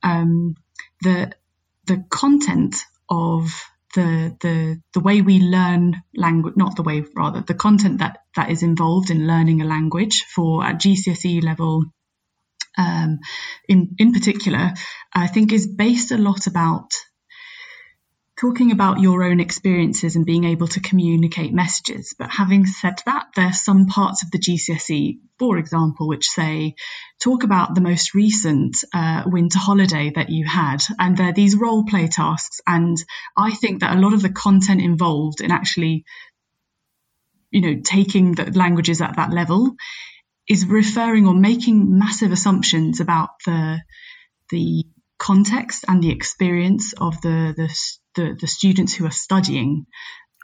um, 0.03 0.57
the 1.03 1.33
the 1.87 2.05
content 2.11 2.77
of 3.09 3.51
the 3.95 4.37
the 4.41 4.81
the 4.95 5.01
way 5.01 5.23
we 5.23 5.41
learn 5.41 6.03
language, 6.15 6.55
not 6.57 6.77
the 6.77 6.83
way 6.83 7.05
rather 7.15 7.41
the 7.41 7.55
content 7.55 7.99
that 7.99 8.19
that 8.37 8.51
is 8.51 8.63
involved 8.63 9.11
in 9.11 9.27
learning 9.27 9.63
a 9.63 9.65
language 9.67 10.25
for 10.25 10.65
at 10.65 10.81
GCSE 10.81 11.43
level. 11.43 11.85
Um, 12.79 13.19
in 13.69 13.95
in 13.99 14.13
particular, 14.13 14.75
I 15.13 15.27
think 15.27 15.53
is 15.53 15.67
based 15.67 16.13
a 16.13 16.19
lot 16.19 16.47
about 16.47 16.91
talking 18.41 18.73
about 18.73 19.01
your 19.01 19.23
own 19.23 19.39
experiences 19.39 20.17
and 20.17 20.25
being 20.25 20.45
able 20.45 20.67
to 20.67 20.81
communicate 20.81 21.53
messages. 21.53 22.15
But 22.19 22.31
having 22.31 22.65
said 22.65 23.03
that, 23.05 23.27
there 23.37 23.47
are 23.47 23.53
some 23.53 23.87
parts 23.87 24.23
of 24.23 24.31
the 24.31 24.39
GCSE, 24.39 25.19
for 25.39 25.59
example, 25.59 26.09
which 26.09 26.27
say, 26.27 26.75
talk 27.23 27.45
about 27.45 27.75
the 27.75 27.83
most 27.83 28.15
recent 28.15 28.77
uh, 28.95 29.25
winter 29.27 29.59
holiday 29.59 30.11
that 30.15 30.31
you 30.31 30.47
had. 30.47 30.83
And 30.99 31.19
they're 31.19 31.35
these 31.35 31.55
role 31.55 31.85
play 31.85 32.07
tasks. 32.07 32.63
And 32.67 32.97
I 33.37 33.51
think 33.53 33.81
that 33.81 33.95
a 33.95 34.01
lot 34.01 34.15
of 34.15 34.23
the 34.23 34.31
content 34.33 34.81
involved 34.81 35.43
in 35.43 35.51
actually, 35.51 36.05
you 37.51 37.61
know, 37.61 37.83
taking 37.85 38.33
the 38.33 38.51
languages 38.53 39.03
at 39.03 39.17
that 39.17 39.33
level 39.33 39.75
is 40.49 40.65
referring 40.65 41.27
or 41.27 41.35
making 41.35 41.99
massive 41.99 42.33
assumptions 42.33 43.01
about 43.01 43.31
the, 43.45 43.81
the 44.49 44.85
context 45.21 45.85
and 45.87 46.03
the 46.03 46.11
experience 46.11 46.95
of 46.95 47.21
the, 47.21 47.55
the 47.57 47.69
the, 48.17 48.37
the 48.41 48.47
students 48.49 48.93
who 48.93 49.07
are 49.07 49.13
studying 49.13 49.87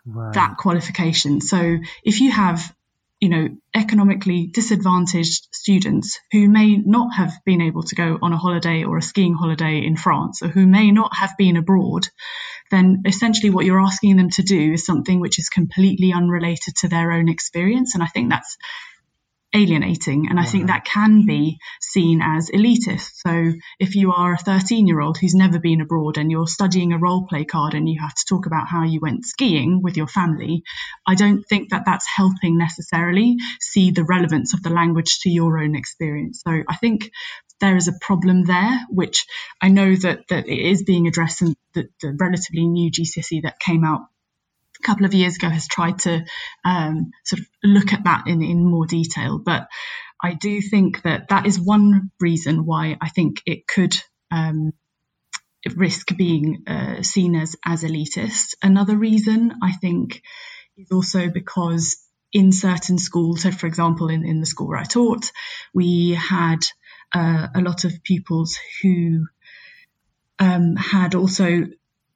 right. 0.07 0.35
that 0.35 0.57
qualification. 0.57 1.41
So 1.41 1.79
if 2.05 2.21
you 2.21 2.31
have 2.31 2.73
you 3.19 3.31
know, 3.31 3.49
economically 3.75 4.47
disadvantaged 4.47 5.49
students 5.51 6.21
who 6.33 6.49
may 6.49 6.77
not 6.77 7.15
have 7.15 7.33
been 7.47 7.63
able 7.63 7.83
to 7.83 7.95
go 7.95 8.19
on 8.21 8.35
a 8.35 8.37
holiday 8.37 8.85
or 8.85 8.99
a 8.99 9.03
skiing 9.03 9.33
holiday 9.33 9.83
in 9.87 9.97
France 9.97 10.43
or 10.43 10.49
who 10.49 10.67
may 10.67 10.91
not 10.91 11.17
have 11.17 11.35
been 11.39 11.57
abroad, 11.57 12.07
then 12.71 13.03
essentially 13.07 13.49
what 13.49 13.65
you're 13.65 13.81
asking 13.81 14.17
them 14.17 14.29
to 14.29 14.43
do 14.43 14.75
is 14.75 14.85
something 14.85 15.19
which 15.19 15.39
is 15.39 15.49
completely 15.49 16.13
unrelated 16.13 16.77
to 16.77 16.89
their 16.89 17.11
own 17.11 17.31
experience. 17.31 17.95
And 17.95 18.03
I 18.03 18.07
think 18.07 18.29
that's 18.29 18.59
alienating. 19.55 20.29
And 20.29 20.39
I 20.39 20.45
think 20.45 20.67
that 20.67 20.85
can 20.85 21.25
be 21.25 21.59
seen 21.81 22.21
as 22.23 22.51
elitist. 22.51 23.11
So 23.15 23.53
if 23.79 23.95
you 23.95 24.13
are 24.13 24.35
a 24.35 24.39
13 24.39 24.87
year 24.87 25.01
old 25.01 25.17
who's 25.19 25.35
never 25.35 25.59
been 25.59 25.81
abroad 25.81 26.19
and 26.19 26.31
you're 26.31 26.47
studying 26.47 26.93
a 26.93 26.99
role 26.99 27.27
play 27.27 27.45
card 27.45 27.75
and 27.75 27.89
you 27.89 28.01
have 28.01 28.15
to 28.15 28.25
talk 28.29 28.47
about 28.47 28.69
how 28.69 28.85
you 28.85 29.01
went 29.01 29.25
skiing 29.25 29.83
with 29.83 29.97
your 29.97 30.09
family, 30.09 30.63
I 31.07 31.15
don't 31.15 31.43
think 31.43 31.71
that 31.71 31.85
that's 31.87 32.07
helping 32.07 32.59
necessarily 32.59 33.37
see 33.61 33.91
the 33.91 34.05
relevance 34.05 34.53
of 34.53 34.63
the 34.63 34.71
language 34.71 35.21
to 35.21 35.31
your 35.31 35.59
own 35.59 35.75
experience. 35.75 36.43
So 36.47 36.63
I 36.69 36.77
think 36.77 37.11
there 37.61 37.77
is 37.77 37.89
a 37.89 37.99
problem 38.01 38.45
there, 38.45 38.81
which 38.91 39.27
I 39.63 39.69
know 39.69 39.95
that, 39.95 40.29
that 40.29 40.49
it 40.49 40.59
is 40.59 40.83
being 40.83 41.07
addressed 41.07 41.43
in 41.43 41.55
the, 41.73 41.89
the 42.03 42.17
relatively 42.19 42.67
new 42.67 42.91
GCSE 42.91 43.43
that 43.45 43.59
came 43.59 43.85
out 43.85 44.03
a 44.79 44.87
couple 44.87 45.07
of 45.07 45.15
years 45.15 45.37
ago 45.37 45.49
has 45.49 45.69
tried 45.69 45.99
to 46.01 46.25
um, 46.65 47.11
sort 47.25 47.41
of 47.41 47.47
look 47.63 47.93
at 47.93 48.05
that 48.05 48.27
in, 48.27 48.43
in 48.43 48.65
more 48.65 48.87
detail. 48.87 49.39
But 49.39 49.69
I 50.23 50.35
do 50.35 50.61
think 50.61 51.03
that 51.03 51.29
that 51.29 51.47
is 51.47 51.61
one 51.61 52.11
reason 52.21 52.65
why 52.65 52.97
I 53.01 53.09
think 53.09 53.43
it 53.47 53.67
could 53.67 53.97
um, 54.31 54.73
risk 55.75 56.17
being 56.17 56.65
uh, 56.67 57.03
seen 57.03 57.35
as, 57.35 57.57
as 57.65 57.83
elitist. 57.83 58.55
Another 58.63 58.97
reason 58.97 59.55
I 59.63 59.73
think 59.73 60.23
is 60.77 60.91
also 60.93 61.29
because 61.29 61.97
in 62.33 62.53
certain 62.53 62.99
schools, 62.99 63.43
so 63.43 63.51
for 63.51 63.67
example, 63.67 64.09
in, 64.09 64.25
in 64.25 64.41
the 64.41 64.47
school 64.47 64.69
where 64.69 64.79
I 64.79 64.85
taught, 64.85 65.31
we 65.75 66.11
had 66.13 66.59
uh, 67.15 67.49
a 67.55 67.61
lot 67.61 67.85
of 67.85 68.03
pupils 68.03 68.59
who 68.83 69.27
um, 70.39 70.77
had 70.77 71.15
also 71.15 71.67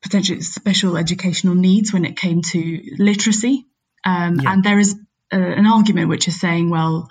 potentially 0.02 0.40
special 0.40 0.96
educational 0.96 1.54
needs 1.54 1.92
when 1.92 2.04
it 2.04 2.16
came 2.16 2.42
to 2.42 2.80
literacy. 2.98 3.66
Um, 4.04 4.40
yeah. 4.40 4.52
And 4.52 4.64
there 4.64 4.78
is 4.78 4.98
a, 5.32 5.38
an 5.40 5.66
argument 5.66 6.08
which 6.08 6.28
is 6.28 6.40
saying, 6.40 6.70
well, 6.70 7.08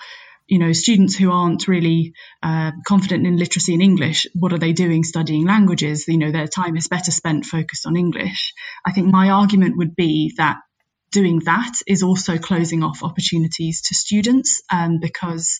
you 0.47 0.57
know, 0.57 0.73
students 0.73 1.15
who 1.15 1.31
aren't 1.31 1.67
really 1.67 2.13
uh, 2.41 2.71
confident 2.87 3.27
in 3.27 3.37
literacy 3.37 3.75
in 3.75 3.81
English, 3.81 4.25
what 4.33 4.51
are 4.51 4.57
they 4.57 4.73
doing 4.73 5.03
studying 5.03 5.45
languages? 5.45 6.07
You 6.07 6.17
know, 6.17 6.31
their 6.31 6.47
time 6.47 6.75
is 6.75 6.87
better 6.87 7.11
spent 7.11 7.45
focused 7.45 7.85
on 7.85 7.95
English. 7.95 8.53
I 8.83 8.91
think 8.91 9.07
my 9.07 9.29
argument 9.29 9.77
would 9.77 9.95
be 9.95 10.33
that 10.37 10.57
doing 11.11 11.39
that 11.45 11.73
is 11.87 12.01
also 12.01 12.37
closing 12.37 12.83
off 12.83 13.03
opportunities 13.03 13.81
to 13.83 13.95
students 13.95 14.61
um, 14.71 14.99
because 14.99 15.59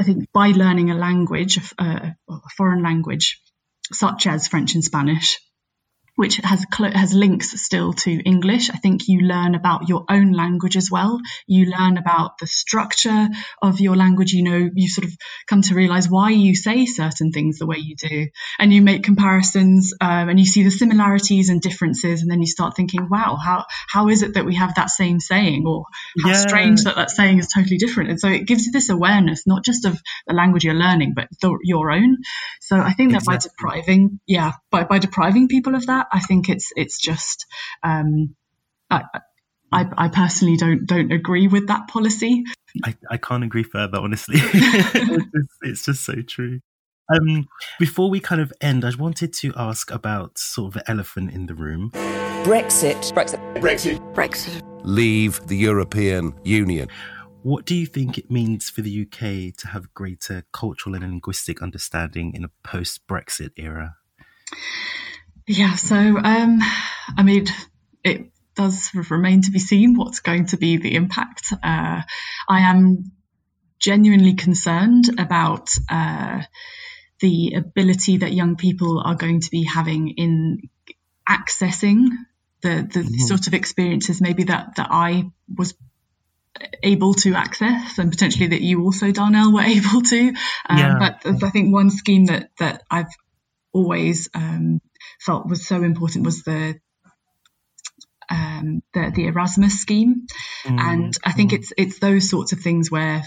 I 0.00 0.04
think 0.04 0.30
by 0.32 0.48
learning 0.48 0.90
a 0.90 0.94
language, 0.94 1.58
uh, 1.78 2.10
a 2.28 2.38
foreign 2.56 2.82
language, 2.82 3.40
such 3.92 4.26
as 4.26 4.48
French 4.48 4.74
and 4.74 4.84
Spanish, 4.84 5.38
which 6.20 6.36
has 6.36 6.66
cl- 6.70 6.92
has 6.92 7.14
links 7.14 7.58
still 7.62 7.94
to 7.94 8.10
English. 8.10 8.68
I 8.68 8.76
think 8.76 9.08
you 9.08 9.20
learn 9.20 9.54
about 9.54 9.88
your 9.88 10.04
own 10.10 10.32
language 10.32 10.76
as 10.76 10.90
well. 10.90 11.18
You 11.46 11.64
learn 11.64 11.96
about 11.96 12.36
the 12.38 12.46
structure 12.46 13.28
of 13.62 13.80
your 13.80 13.96
language. 13.96 14.34
You 14.34 14.44
know, 14.44 14.70
you 14.74 14.86
sort 14.86 15.06
of 15.06 15.16
come 15.48 15.62
to 15.62 15.74
realize 15.74 16.10
why 16.10 16.28
you 16.32 16.54
say 16.54 16.84
certain 16.84 17.32
things 17.32 17.58
the 17.58 17.64
way 17.64 17.78
you 17.78 17.96
do, 17.96 18.28
and 18.58 18.70
you 18.70 18.82
make 18.82 19.02
comparisons 19.02 19.94
um, 19.98 20.28
and 20.28 20.38
you 20.38 20.44
see 20.44 20.62
the 20.62 20.70
similarities 20.70 21.48
and 21.48 21.62
differences, 21.62 22.20
and 22.20 22.30
then 22.30 22.42
you 22.42 22.46
start 22.46 22.76
thinking, 22.76 23.08
wow, 23.08 23.38
how 23.42 23.64
how 23.88 24.10
is 24.10 24.22
it 24.22 24.34
that 24.34 24.44
we 24.44 24.56
have 24.56 24.74
that 24.74 24.90
same 24.90 25.20
saying, 25.20 25.64
or 25.66 25.86
how 26.22 26.28
yeah. 26.28 26.34
strange 26.34 26.84
that 26.84 26.96
that 26.96 27.10
saying 27.10 27.38
is 27.38 27.48
totally 27.48 27.78
different? 27.78 28.10
And 28.10 28.20
so 28.20 28.28
it 28.28 28.46
gives 28.46 28.66
you 28.66 28.72
this 28.72 28.90
awareness, 28.90 29.46
not 29.46 29.64
just 29.64 29.86
of 29.86 29.98
the 30.26 30.34
language 30.34 30.64
you're 30.64 30.74
learning, 30.74 31.14
but 31.16 31.28
the, 31.40 31.58
your 31.64 31.90
own. 31.90 32.18
So 32.60 32.76
I 32.76 32.92
think 32.92 33.12
that 33.12 33.22
exactly. 33.22 33.48
by 33.64 33.72
depriving, 33.78 34.20
yeah, 34.26 34.52
by 34.70 34.84
by 34.84 34.98
depriving 34.98 35.48
people 35.48 35.74
of 35.74 35.86
that 35.86 36.06
I 36.12 36.20
think 36.20 36.48
it's 36.48 36.72
it's 36.76 36.98
just 36.98 37.46
um, 37.82 38.34
I, 38.90 39.04
I, 39.72 39.86
I 39.96 40.08
personally 40.08 40.56
don't 40.56 40.86
don't 40.86 41.12
agree 41.12 41.48
with 41.48 41.68
that 41.68 41.88
policy. 41.88 42.44
I, 42.84 42.94
I 43.10 43.16
can't 43.16 43.44
agree 43.44 43.62
further, 43.62 43.98
honestly. 43.98 44.36
it's, 44.40 44.92
just, 44.92 45.48
it's, 45.62 45.84
just, 45.84 46.04
so 46.04 46.14
true. 46.22 46.60
Um, 47.12 47.48
before 47.78 48.10
we 48.10 48.20
kind 48.20 48.40
of 48.40 48.52
end, 48.60 48.84
I 48.84 48.92
wanted 48.96 49.32
to 49.34 49.52
ask 49.56 49.90
about 49.90 50.38
sort 50.38 50.68
of 50.68 50.74
the 50.74 50.90
elephant 50.90 51.32
in 51.32 51.46
the 51.46 51.54
room. 51.54 51.90
Brexit. 52.44 53.12
Brexit. 53.12 53.40
Brexit. 53.56 54.14
Brexit. 54.14 54.62
Leave 54.84 55.44
the 55.46 55.56
European 55.56 56.32
Union. 56.44 56.88
What 57.42 57.64
do 57.64 57.74
you 57.74 57.86
think 57.86 58.18
it 58.18 58.30
means 58.30 58.70
for 58.70 58.82
the 58.82 59.02
UK 59.02 59.56
to 59.58 59.68
have 59.68 59.92
greater 59.94 60.44
cultural 60.52 60.94
and 60.94 61.04
linguistic 61.04 61.62
understanding 61.62 62.32
in 62.34 62.44
a 62.44 62.50
post 62.62 63.06
Brexit 63.08 63.50
era? 63.56 63.96
Yeah, 65.46 65.74
so 65.74 65.96
um, 65.96 66.60
I 67.16 67.22
mean, 67.22 67.46
it 68.04 68.30
does 68.54 68.90
remain 68.94 69.42
to 69.42 69.50
be 69.50 69.58
seen 69.58 69.96
what's 69.96 70.20
going 70.20 70.46
to 70.46 70.56
be 70.56 70.76
the 70.76 70.94
impact. 70.94 71.52
Uh, 71.52 72.02
I 72.48 72.60
am 72.60 73.12
genuinely 73.78 74.34
concerned 74.34 75.18
about 75.18 75.70
uh, 75.90 76.42
the 77.20 77.54
ability 77.54 78.18
that 78.18 78.32
young 78.32 78.56
people 78.56 79.00
are 79.00 79.14
going 79.14 79.40
to 79.40 79.50
be 79.50 79.64
having 79.64 80.08
in 80.10 80.68
accessing 81.28 82.08
the 82.62 82.88
the 82.92 83.00
mm-hmm. 83.00 83.14
sort 83.14 83.46
of 83.46 83.54
experiences 83.54 84.20
maybe 84.20 84.44
that 84.44 84.76
that 84.76 84.88
I 84.90 85.30
was 85.56 85.74
able 86.82 87.14
to 87.14 87.34
access 87.34 87.98
and 87.98 88.10
potentially 88.10 88.48
that 88.48 88.60
you 88.60 88.82
also 88.82 89.12
Darnell 89.12 89.52
were 89.52 89.62
able 89.78 90.02
to 90.02 90.28
um, 90.68 90.78
yeah. 90.78 90.98
but 90.98 91.44
I 91.44 91.50
think 91.50 91.72
one 91.72 91.90
scheme 91.90 92.26
that 92.26 92.50
that 92.58 92.82
I've 92.90 93.12
always 93.72 94.28
um, 94.34 94.80
felt 95.20 95.48
was 95.48 95.66
so 95.66 95.82
important 95.82 96.24
was 96.24 96.42
the 96.42 96.78
um, 98.30 98.82
the, 98.94 99.12
the 99.14 99.26
Erasmus 99.26 99.80
scheme, 99.80 100.26
mm. 100.64 100.78
and 100.78 101.16
I 101.24 101.32
think 101.32 101.50
mm. 101.50 101.58
it's 101.58 101.72
it's 101.76 101.98
those 101.98 102.30
sorts 102.30 102.52
of 102.52 102.60
things 102.60 102.90
where, 102.90 103.24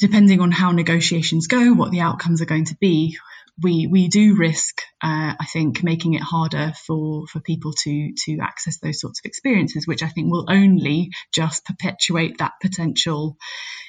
depending 0.00 0.40
on 0.40 0.50
how 0.50 0.72
negotiations 0.72 1.46
go, 1.46 1.72
what 1.72 1.90
the 1.90 2.00
outcomes 2.00 2.42
are 2.42 2.46
going 2.46 2.66
to 2.66 2.76
be, 2.76 3.16
we 3.60 3.86
we 3.86 4.08
do 4.08 4.36
risk, 4.36 4.80
uh, 5.02 5.34
I 5.38 5.46
think, 5.52 5.82
making 5.82 6.14
it 6.14 6.22
harder 6.22 6.72
for 6.86 7.26
for 7.26 7.40
people 7.40 7.72
to 7.72 8.12
to 8.24 8.38
access 8.40 8.78
those 8.78 9.00
sorts 9.00 9.20
of 9.20 9.26
experiences, 9.26 9.86
which 9.86 10.02
I 10.02 10.08
think 10.08 10.30
will 10.30 10.46
only 10.48 11.10
just 11.32 11.64
perpetuate 11.64 12.38
that 12.38 12.52
potential 12.62 13.36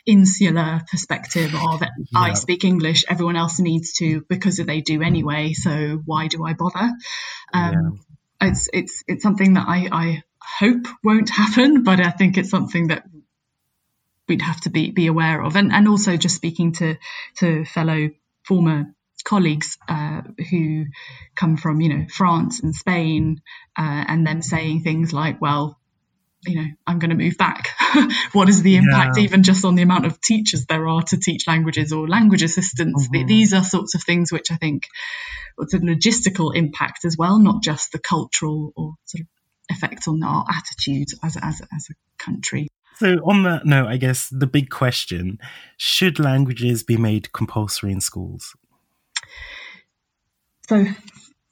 insular 0.06 0.82
perspective 0.90 1.54
of 1.54 1.82
yeah. 1.82 1.88
I 2.16 2.34
speak 2.34 2.64
English, 2.64 3.06
everyone 3.08 3.36
else 3.36 3.60
needs 3.60 3.94
to 3.94 4.26
because 4.28 4.58
they 4.58 4.82
do 4.82 5.02
anyway, 5.02 5.54
so 5.54 6.02
why 6.06 6.28
do 6.28 6.44
I 6.46 6.54
bother? 6.54 6.92
Um, 7.54 8.00
yeah. 8.42 8.50
It's 8.50 8.70
it's 8.74 9.04
it's 9.08 9.24
something 9.24 9.54
that 9.54 9.68
I 9.68 9.90
I 9.92 10.24
hope 10.60 10.88
won't 11.04 11.30
happen, 11.30 11.84
but 11.84 12.00
I 12.00 12.10
think 12.10 12.38
it's 12.38 12.50
something 12.50 12.88
that 12.88 13.04
we'd 14.28 14.42
have 14.42 14.62
to 14.62 14.70
be 14.70 14.92
be 14.92 15.08
aware 15.08 15.42
of, 15.44 15.56
and 15.56 15.72
and 15.72 15.88
also 15.88 16.18
just 16.18 16.36
speaking 16.36 16.72
to 16.74 16.96
to 17.38 17.66
fellow 17.66 18.10
former 18.46 18.96
colleagues 19.24 19.78
uh, 19.88 20.22
who 20.50 20.86
come 21.36 21.58
from, 21.58 21.82
you 21.82 21.90
know, 21.90 22.06
France 22.10 22.62
and 22.62 22.76
Spain, 22.76 23.42
uh, 23.78 24.06
and 24.08 24.26
them 24.26 24.42
saying 24.42 24.82
things 24.82 25.14
like, 25.14 25.42
well, 25.42 25.80
you 26.46 26.56
know, 26.56 26.68
I'm 26.88 27.00
going 27.00 27.10
to 27.10 27.16
move 27.16 27.38
back. 27.38 27.70
what 28.32 28.50
is 28.50 28.62
the 28.62 28.78
impact, 28.78 29.18
yeah. 29.18 29.24
even 29.24 29.44
just 29.44 29.66
on 29.66 29.76
the 29.76 29.82
amount 29.82 30.06
of 30.06 30.22
teachers 30.22 30.66
there 30.66 30.88
are 30.88 31.02
to 31.04 31.18
teach 31.18 31.48
languages 31.48 31.92
or 31.92 32.08
language 32.08 32.44
assistants? 32.44 33.10
Mm-hmm. 33.10 33.28
These 33.28 33.54
are 33.54 33.64
sorts 33.64 33.96
of 33.96 34.04
things 34.04 34.32
which 34.32 34.52
I 34.52 34.56
think 34.56 34.84
it's 35.58 35.74
a 35.74 35.80
logistical 35.80 36.56
impact 36.56 37.04
as 37.04 37.18
well, 37.18 37.40
not 37.40 37.62
just 37.62 37.92
the 37.92 38.00
cultural 38.00 38.72
or 38.76 38.94
sort 39.06 39.22
of 39.22 39.28
effect 39.70 40.08
on 40.08 40.24
our 40.24 40.46
attitude 40.50 41.10
as, 41.24 41.38
as, 41.42 41.62
as 41.62 41.88
a 41.92 42.24
country. 42.24 42.68
So, 42.96 43.16
on 43.24 43.44
that 43.44 43.66
note, 43.66 43.88
I 43.88 43.98
guess 43.98 44.28
the 44.30 44.48
big 44.48 44.70
question 44.70 45.40
should 45.78 46.20
languages 46.20 46.84
be 46.84 46.98
made 46.98 47.32
compulsory 47.32 47.92
in 47.92 48.02
schools? 48.02 48.56
So, 50.70 50.86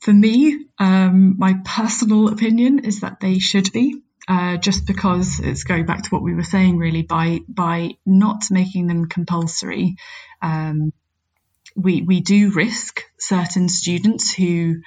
for 0.02 0.14
me, 0.14 0.68
um, 0.78 1.40
my 1.40 1.56
personal 1.66 2.28
opinion 2.28 2.86
is 2.86 3.00
that 3.00 3.20
they 3.20 3.40
should 3.40 3.74
be. 3.74 4.04
Uh, 4.28 4.58
just 4.58 4.86
because 4.86 5.40
it's 5.40 5.64
going 5.64 5.86
back 5.88 6.04
to 6.04 6.10
what 6.10 6.22
we 6.22 6.36
were 6.36 6.44
saying, 6.44 6.78
really, 6.78 7.02
by 7.02 7.40
by 7.48 7.92
not 8.06 8.44
making 8.52 8.86
them 8.86 9.08
compulsory, 9.08 9.96
um, 10.44 10.94
we 11.76 12.04
we 12.04 12.22
do 12.22 12.52
risk 12.52 13.06
certain 13.18 13.70
students 13.70 14.32
who 14.32 14.82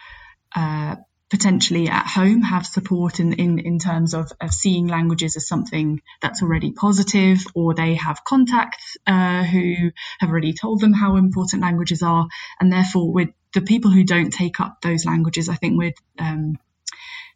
uh, 0.54 0.94
potentially 1.30 1.88
at 1.88 2.06
home 2.06 2.42
have 2.42 2.66
support 2.66 3.18
in, 3.18 3.32
in, 3.32 3.58
in 3.58 3.78
terms 3.78 4.14
of, 4.14 4.30
of 4.40 4.52
seeing 4.52 4.88
languages 4.88 5.36
as 5.36 5.48
something 5.48 6.02
that's 6.20 6.42
already 6.42 6.70
positive, 6.70 7.38
or 7.54 7.74
they 7.74 7.94
have 7.94 8.22
contacts 8.24 8.96
uh, 9.06 9.42
who 9.42 9.90
have 10.20 10.30
already 10.30 10.52
told 10.52 10.80
them 10.80 10.92
how 10.92 11.16
important 11.16 11.62
languages 11.62 12.02
are, 12.02 12.28
and 12.60 12.72
therefore 12.72 13.12
with 13.12 13.30
the 13.54 13.60
people 13.60 13.90
who 13.90 14.04
don't 14.04 14.30
take 14.30 14.60
up 14.60 14.80
those 14.80 15.04
languages, 15.04 15.48
I 15.48 15.56
think 15.56 15.78
we're 15.78 15.92
um, 16.18 16.58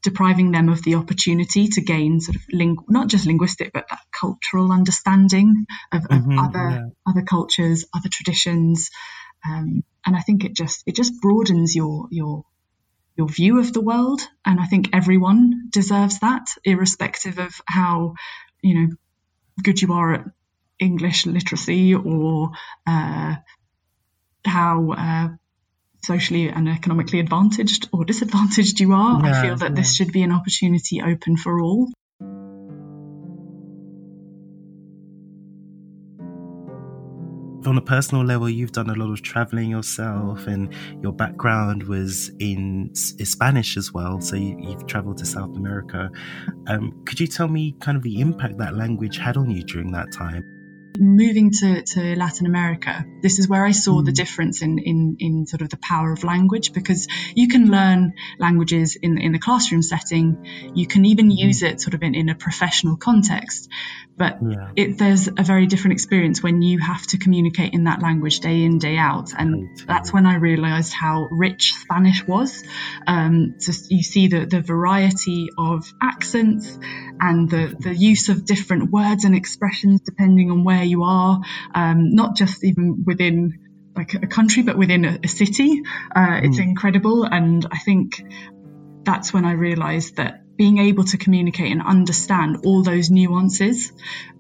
depriving 0.03 0.53
them 0.53 0.69
of 0.69 0.83
the 0.83 0.97
opportunity 0.97 1.69
to 1.69 1.81
gain 1.81 2.21
sort 2.21 2.37
of 2.37 2.43
ling- 2.53 2.85
not 2.89 3.09
just 3.09 3.27
linguistic 3.27 3.73
but 3.73 3.87
that 3.89 4.01
cultural 4.13 4.71
understanding 4.71 5.67
of, 5.93 6.05
of 6.05 6.11
mm-hmm, 6.11 6.39
other 6.39 6.71
yeah. 6.71 6.87
other 7.07 7.23
cultures, 7.23 7.87
other 7.95 8.09
traditions, 8.11 8.91
um, 9.49 9.83
and 10.07 10.17
I 10.17 10.21
think 10.21 10.45
it 10.45 10.55
just 10.55 10.83
it 10.87 10.95
just 10.95 11.21
broadens 11.21 11.75
your 11.75 12.09
your 12.11 12.45
your 13.17 13.29
view 13.29 13.59
of 13.59 13.73
the 13.73 13.81
world. 13.81 14.21
And 14.45 14.61
I 14.61 14.67
think 14.67 14.91
everyone 14.93 15.69
deserves 15.71 16.21
that, 16.21 16.49
irrespective 16.65 17.39
of 17.39 17.55
how, 17.67 18.15
you 18.63 18.75
know, 18.75 18.89
good 19.63 19.81
you 19.81 19.93
are 19.93 20.15
at 20.15 20.25
English 20.79 21.27
literacy 21.27 21.95
or 21.95 22.51
uh, 22.87 23.37
how 24.45 24.93
uh, 24.93 25.29
socially 26.05 26.49
and 26.49 26.69
economically 26.69 27.21
advantaged 27.21 27.89
or 27.93 28.05
disadvantaged 28.05 28.81
you 28.81 28.93
are. 28.93 29.21
Yeah, 29.23 29.39
I 29.39 29.43
feel 29.43 29.57
that 29.57 29.71
yeah. 29.71 29.75
this 29.75 29.95
should 29.95 30.13
be 30.13 30.23
an 30.23 30.33
opportunity 30.33 31.01
open 31.03 31.37
for 31.37 31.61
all. 31.61 31.91
on 37.67 37.79
a 37.79 37.83
personal 37.83 38.25
level, 38.25 38.49
you've 38.49 38.73
done 38.73 38.91
a 38.91 38.95
lot 38.95 39.11
of 39.11 39.23
traveling 39.23 39.71
yourself, 39.71 40.47
and 40.47 40.73
your 41.03 41.13
background 41.13 41.85
was 41.85 42.31
in 42.39 42.95
Spanish 42.95 43.77
as 43.77 43.93
well. 43.93 44.21
So 44.21 44.37
you, 44.37 44.57
have 44.71 44.87
traveled 44.87 45.19
to 45.19 45.27
South 45.27 45.57
America. 45.57 46.11
Um, 46.67 47.03
could 47.05 47.21
you 47.21 47.27
tell 47.27 47.49
me 47.49 47.75
kind 47.81 47.97
of 47.97 48.03
the 48.03 48.21
impact 48.21 48.59
that 48.59 48.75
language 48.75 49.19
had 49.19 49.37
on 49.37 49.51
you 49.51 49.63
during 49.65 49.93
that 49.93 50.13
time? 50.13 50.54
Moving 50.99 51.51
to, 51.51 51.83
to 51.83 52.17
Latin 52.17 52.47
America, 52.47 53.05
this 53.21 53.39
is 53.39 53.49
where 53.49 53.65
I 53.65 53.73
saw 53.73 54.03
the 54.03 54.13
mm. 54.13 54.15
difference 54.15 54.63
in, 54.63 54.79
in, 54.79 55.17
in 55.19 55.47
sort 55.47 55.63
of 55.63 55.71
the 55.71 55.77
power 55.77 56.13
of 56.13 56.25
language 56.25 56.73
because 56.73 57.09
you 57.35 57.49
can 57.49 57.71
learn 57.71 58.15
languages 58.39 58.97
in, 59.01 59.19
in 59.19 59.33
the 59.33 59.39
classroom 59.39 59.83
setting. 59.83 60.73
You 60.75 60.87
can 60.87 61.05
even 61.05 61.31
mm. 61.31 61.37
use 61.37 61.63
it 61.63 61.81
sort 61.81 61.95
of 61.95 62.03
in, 62.03 62.15
in 62.15 62.29
a 62.29 62.35
professional 62.35 62.97
context. 62.97 63.69
But 64.17 64.39
yeah. 64.49 64.71
it, 64.77 64.99
there's 64.99 65.27
a 65.27 65.43
very 65.43 65.67
different 65.67 65.95
experience 65.95 66.41
when 66.41 66.63
you 66.63 66.79
have 66.79 67.05
to 67.09 67.19
communicate 67.19 67.75
in 67.75 67.85
that 67.85 68.01
language 68.01 68.41
day 68.41 68.63
in, 68.63 68.79
day 68.79 68.97
out. 68.97 69.33
And 69.37 69.77
that's 69.87 70.13
when 70.13 70.25
I 70.25 70.37
realized 70.37 70.93
how 70.93 71.27
rich 71.31 71.75
Spanish 71.75 72.25
was. 72.25 72.63
Um, 73.07 73.57
just 73.59 73.91
you 73.91 74.05
see 74.05 74.29
the, 74.29 74.47
the 74.47 74.61
variety 74.61 75.49
of 75.59 75.93
accents 76.01 76.79
and 77.25 77.49
the, 77.49 77.75
the 77.81 77.95
use 77.95 78.29
of 78.29 78.45
different 78.45 78.91
words 78.91 79.25
and 79.25 79.35
expressions 79.35 80.03
depending 80.03 80.51
on 80.51 80.63
where 80.63 80.85
you 80.85 81.05
are, 81.05 81.41
um, 81.75 82.15
not 82.15 82.37
just 82.37 82.63
even 82.63 83.05
within 83.07 83.59
like 83.97 84.13
a 84.13 84.27
country, 84.27 84.63
but 84.63 84.77
within 84.77 85.05
a, 85.07 85.19
a 85.25 85.29
city. 85.29 85.83
Uh, 86.15 86.41
it's 86.43 86.59
incredible. 86.59 87.25
And 87.25 87.67
I 87.71 87.79
think 87.79 88.23
that's 89.05 89.33
when 89.33 89.47
I 89.47 89.53
realized 89.53 90.17
that 90.17 90.57
being 90.57 90.79
able 90.79 91.05
to 91.05 91.17
communicate 91.17 91.73
and 91.73 91.81
understand 91.81 92.59
all 92.65 92.83
those 92.83 93.11
nuances, 93.11 93.93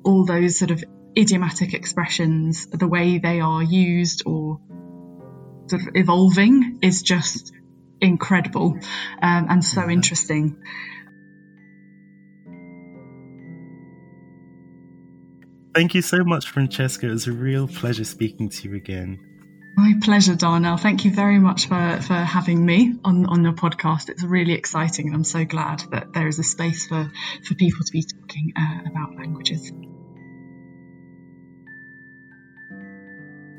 all 0.04 0.26
those 0.26 0.58
sort 0.58 0.70
of 0.70 0.84
idiomatic 1.16 1.72
expressions, 1.72 2.66
the 2.66 2.88
way 2.88 3.18
they 3.18 3.40
are 3.40 3.62
used 3.62 4.24
or 4.26 4.60
sort 5.68 5.82
of 5.82 5.88
evolving 5.94 6.80
is 6.82 7.02
just 7.02 7.52
incredible 8.00 8.78
um, 9.22 9.46
and 9.48 9.64
so 9.64 9.88
interesting. 9.88 10.62
Thank 15.74 15.94
you 15.94 16.02
so 16.02 16.22
much, 16.22 16.50
Francesca. 16.50 17.08
It 17.08 17.10
was 17.10 17.26
a 17.26 17.32
real 17.32 17.66
pleasure 17.66 18.04
speaking 18.04 18.48
to 18.48 18.68
you 18.68 18.76
again. 18.76 19.18
My 19.76 19.94
pleasure, 20.02 20.36
Darnell. 20.36 20.76
Thank 20.76 21.04
you 21.04 21.10
very 21.10 21.40
much 21.40 21.66
for, 21.66 22.00
for 22.00 22.14
having 22.14 22.64
me 22.64 22.94
on, 23.04 23.26
on 23.26 23.42
your 23.42 23.54
podcast. 23.54 24.08
It's 24.08 24.22
really 24.22 24.52
exciting, 24.52 25.08
and 25.08 25.16
I'm 25.16 25.24
so 25.24 25.44
glad 25.44 25.82
that 25.90 26.12
there 26.12 26.28
is 26.28 26.38
a 26.38 26.44
space 26.44 26.86
for, 26.86 27.10
for 27.44 27.54
people 27.56 27.84
to 27.84 27.92
be 27.92 28.04
talking 28.04 28.52
uh, 28.56 28.88
about 28.88 29.16
languages. 29.16 29.72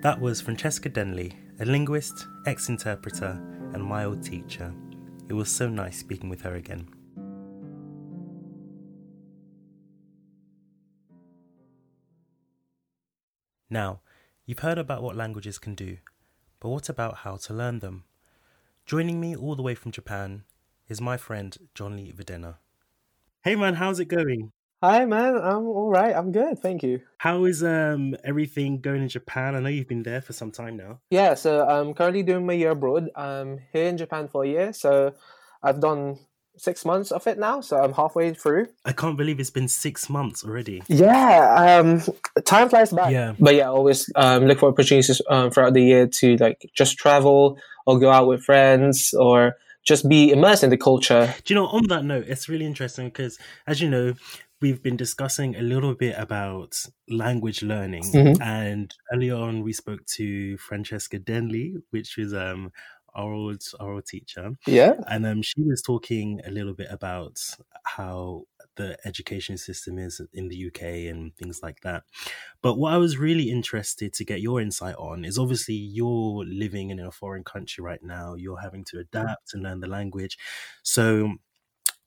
That 0.01 0.21
was 0.21 0.39
Francesca 0.39 0.88
Denley, 0.88 1.34
a 1.60 1.65
linguist, 1.65 2.28
ex 2.45 2.69
interpreter, 2.69 3.38
and 3.73 3.84
my 3.84 4.06
old 4.06 4.23
teacher. 4.23 4.73
It 5.28 5.34
was 5.34 5.49
so 5.49 5.67
nice 5.67 5.97
speaking 5.97 6.30
with 6.30 6.41
her 6.43 6.56
again. 6.56 6.88
Now, 13.69 14.01
you've 14.45 14.60
heard 14.60 14.78
about 14.78 15.01
what 15.01 15.15
languages 15.15 15.58
can 15.58 15.73
do, 15.73 15.97
but 16.60 16.69
what 16.69 16.89
about 16.89 17.17
how 17.17 17.38
to 17.38 17.54
learn 17.54 17.80
them? 17.80 18.04
Joining 18.86 19.19
me 19.19 19.36
all 19.36 19.56
the 19.56 19.63
way 19.63 19.73
from 19.73 19.91
Japan 19.91 20.43
is 20.88 21.01
my 21.01 21.17
friend 21.17 21.58
Johnley 21.73 22.13
Videna. 22.15 22.58
Hey 23.43 23.56
man, 23.56 23.75
how's 23.75 23.99
it 23.99 24.06
going? 24.06 24.51
Hi, 24.84 25.06
man. 25.06 25.36
I'm 25.36 25.65
all 25.65 25.89
right. 25.89 26.15
I'm 26.15 26.32
good. 26.32 26.60
Thank 26.60 26.84
you. 26.84 27.01
How 27.17 27.45
is 27.45 27.63
um 27.63 28.15
everything 28.23 28.82
going 28.82 29.01
in 29.01 29.10
Japan? 29.10 29.56
I 29.56 29.60
know 29.60 29.69
you've 29.69 29.88
been 29.88 30.04
there 30.04 30.21
for 30.21 30.34
some 30.34 30.51
time 30.51 30.78
now. 30.78 30.99
Yeah, 31.10 31.34
so 31.34 31.67
I'm 31.67 31.95
currently 31.95 32.21
doing 32.21 32.45
my 32.45 32.54
year 32.54 32.71
abroad. 32.71 33.10
I'm 33.15 33.60
here 33.73 33.88
in 33.88 33.97
Japan 33.97 34.28
for 34.28 34.43
a 34.43 34.47
year. 34.47 34.73
So 34.73 35.15
I've 35.63 35.80
done 35.80 36.19
six 36.58 36.86
months 36.86 37.12
of 37.12 37.26
it 37.28 37.38
now. 37.38 37.62
So 37.62 37.78
I'm 37.82 37.94
halfway 37.94 38.34
through. 38.34 38.68
I 38.86 38.91
can't 38.91 39.18
believe 39.18 39.39
it's 39.39 39.50
been 39.50 39.68
six 39.68 40.10
months 40.10 40.44
already. 40.44 40.84
Yeah, 40.88 41.80
um, 41.80 42.02
time 42.44 42.70
flies 42.70 42.91
by. 42.91 43.10
Yeah. 43.10 43.36
But 43.39 43.56
yeah, 43.56 43.70
always 43.70 44.10
um, 44.15 44.46
look 44.46 44.60
for 44.60 44.70
opportunities 44.70 45.22
um, 45.30 45.52
throughout 45.52 45.74
the 45.74 45.84
year 45.84 46.08
to 46.08 46.38
like 46.38 46.70
just 46.74 46.98
travel 46.98 47.58
or 47.86 48.00
go 48.00 48.12
out 48.12 48.28
with 48.28 48.44
friends 48.44 49.13
or 49.13 49.56
just 49.86 50.10
be 50.10 50.32
immersed 50.32 50.63
in 50.63 50.70
the 50.72 50.78
culture. 50.78 51.34
Do 51.44 51.54
you 51.54 51.60
know, 51.60 51.68
on 51.68 51.88
that 51.88 52.04
note, 52.04 52.26
it's 52.28 52.50
really 52.50 52.65
interesting 52.65 53.08
because, 53.08 53.38
as 53.68 53.82
you 53.82 53.89
know, 53.89 54.13
we've 54.62 54.82
been 54.82 54.96
discussing 54.98 55.56
a 55.56 55.62
little 55.62 55.94
bit 55.94 56.15
about 56.18 56.76
language 57.08 57.62
learning. 57.62 58.04
Mhm. 58.04 58.41
And 58.41 58.91
earlier 59.13 59.36
on, 59.36 59.62
we 59.62 59.74
spoke 59.74 60.06
to 60.18 60.58
Francesca 60.58 61.20
Denley, 61.20 61.76
which 61.91 62.18
is 62.18 62.34
um, 62.34 62.72
our 63.15 63.34
old, 63.34 63.63
our 63.80 63.93
old 63.93 64.06
teacher. 64.06 64.51
Yeah. 64.67 64.93
And 65.08 65.25
um, 65.25 65.41
she 65.41 65.62
was 65.62 65.82
talking 65.82 66.41
a 66.45 66.51
little 66.51 66.73
bit 66.73 66.88
about 66.89 67.39
how 67.84 68.43
the 68.75 68.97
education 69.06 69.58
system 69.58 69.97
is 69.97 70.21
in 70.34 70.49
the 70.49 70.67
UK 70.67 70.82
and 71.10 71.36
things 71.36 71.62
like 71.63 71.82
that. 71.82 72.04
But 72.62 72.78
what 72.78 72.93
I 72.93 72.97
was 72.97 73.17
really 73.17 73.49
interested 73.49 74.13
to 74.13 74.25
get 74.25 74.41
your 74.41 74.62
insight 74.62 74.95
on 74.95 75.25
is 75.25 75.38
obviously 75.38 75.75
you're 75.75 76.43
living 76.45 76.89
in 76.89 76.99
a 76.99 77.12
foreign 77.12 77.43
country 77.43 77.84
right 77.84 78.04
now, 78.04 78.36
you're 78.36 78.60
having 78.60 78.84
to 78.86 78.99
adapt 78.99 79.54
and 79.54 79.63
learn 79.63 79.80
the 79.80 79.88
language. 79.88 80.38
So, 80.84 81.36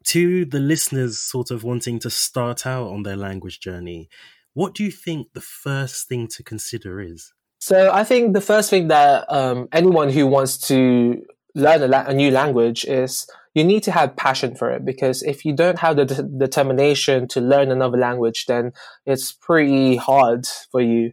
to 0.04 0.44
the 0.44 0.60
listeners 0.60 1.18
sort 1.18 1.50
of 1.50 1.64
wanting 1.64 1.98
to 1.98 2.08
start 2.08 2.66
out 2.66 2.88
on 2.88 3.02
their 3.02 3.16
language 3.16 3.60
journey, 3.60 4.08
what 4.54 4.74
do 4.74 4.84
you 4.84 4.90
think 4.90 5.32
the 5.32 5.40
first 5.40 6.08
thing 6.08 6.28
to 6.28 6.42
consider 6.42 7.00
is? 7.00 7.32
So 7.58 7.90
I 7.92 8.04
think 8.04 8.34
the 8.34 8.40
first 8.40 8.70
thing 8.70 8.88
that 8.88 9.30
um, 9.32 9.68
anyone 9.72 10.10
who 10.10 10.26
wants 10.26 10.58
to 10.68 11.22
learn 11.54 11.82
a, 11.82 11.88
la- 11.88 12.06
a 12.06 12.14
new 12.14 12.30
language 12.30 12.84
is 12.84 13.28
you 13.54 13.64
need 13.64 13.82
to 13.82 13.92
have 13.92 14.16
passion 14.16 14.54
for 14.54 14.70
it 14.70 14.84
because 14.84 15.22
if 15.22 15.44
you 15.44 15.52
don't 15.52 15.78
have 15.80 15.96
the 15.96 16.04
de- 16.04 16.22
determination 16.22 17.26
to 17.28 17.40
learn 17.40 17.70
another 17.70 17.98
language, 17.98 18.46
then 18.46 18.72
it's 19.06 19.32
pretty 19.32 19.96
hard 19.96 20.46
for 20.70 20.80
you. 20.80 21.10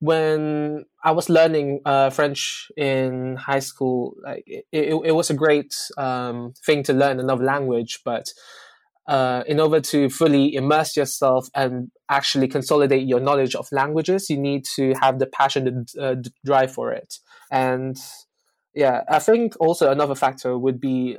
When 0.00 0.84
I 1.02 1.10
was 1.10 1.28
learning 1.28 1.80
uh, 1.84 2.10
French 2.10 2.70
in 2.76 3.34
high 3.34 3.58
school, 3.58 4.14
like 4.22 4.44
it, 4.46 4.64
it, 4.70 4.94
it 5.06 5.12
was 5.12 5.30
a 5.30 5.34
great 5.34 5.74
um, 5.96 6.54
thing 6.64 6.84
to 6.84 6.92
learn 6.92 7.18
another 7.18 7.44
language, 7.44 7.98
but 8.04 8.28
uh, 9.08 9.42
in 9.46 9.58
order 9.58 9.80
to 9.80 10.10
fully 10.10 10.54
immerse 10.54 10.94
yourself 10.94 11.48
and 11.54 11.90
actually 12.10 12.46
consolidate 12.46 13.08
your 13.08 13.20
knowledge 13.20 13.54
of 13.54 13.66
languages, 13.72 14.28
you 14.28 14.36
need 14.36 14.64
to 14.76 14.92
have 15.00 15.18
the 15.18 15.26
passion 15.26 15.66
and 15.66 15.88
uh, 15.98 16.14
drive 16.44 16.70
for 16.70 16.92
it. 16.92 17.14
And 17.50 17.96
yeah, 18.74 19.02
I 19.08 19.18
think 19.18 19.54
also 19.58 19.90
another 19.90 20.14
factor 20.14 20.58
would 20.58 20.78
be 20.78 21.16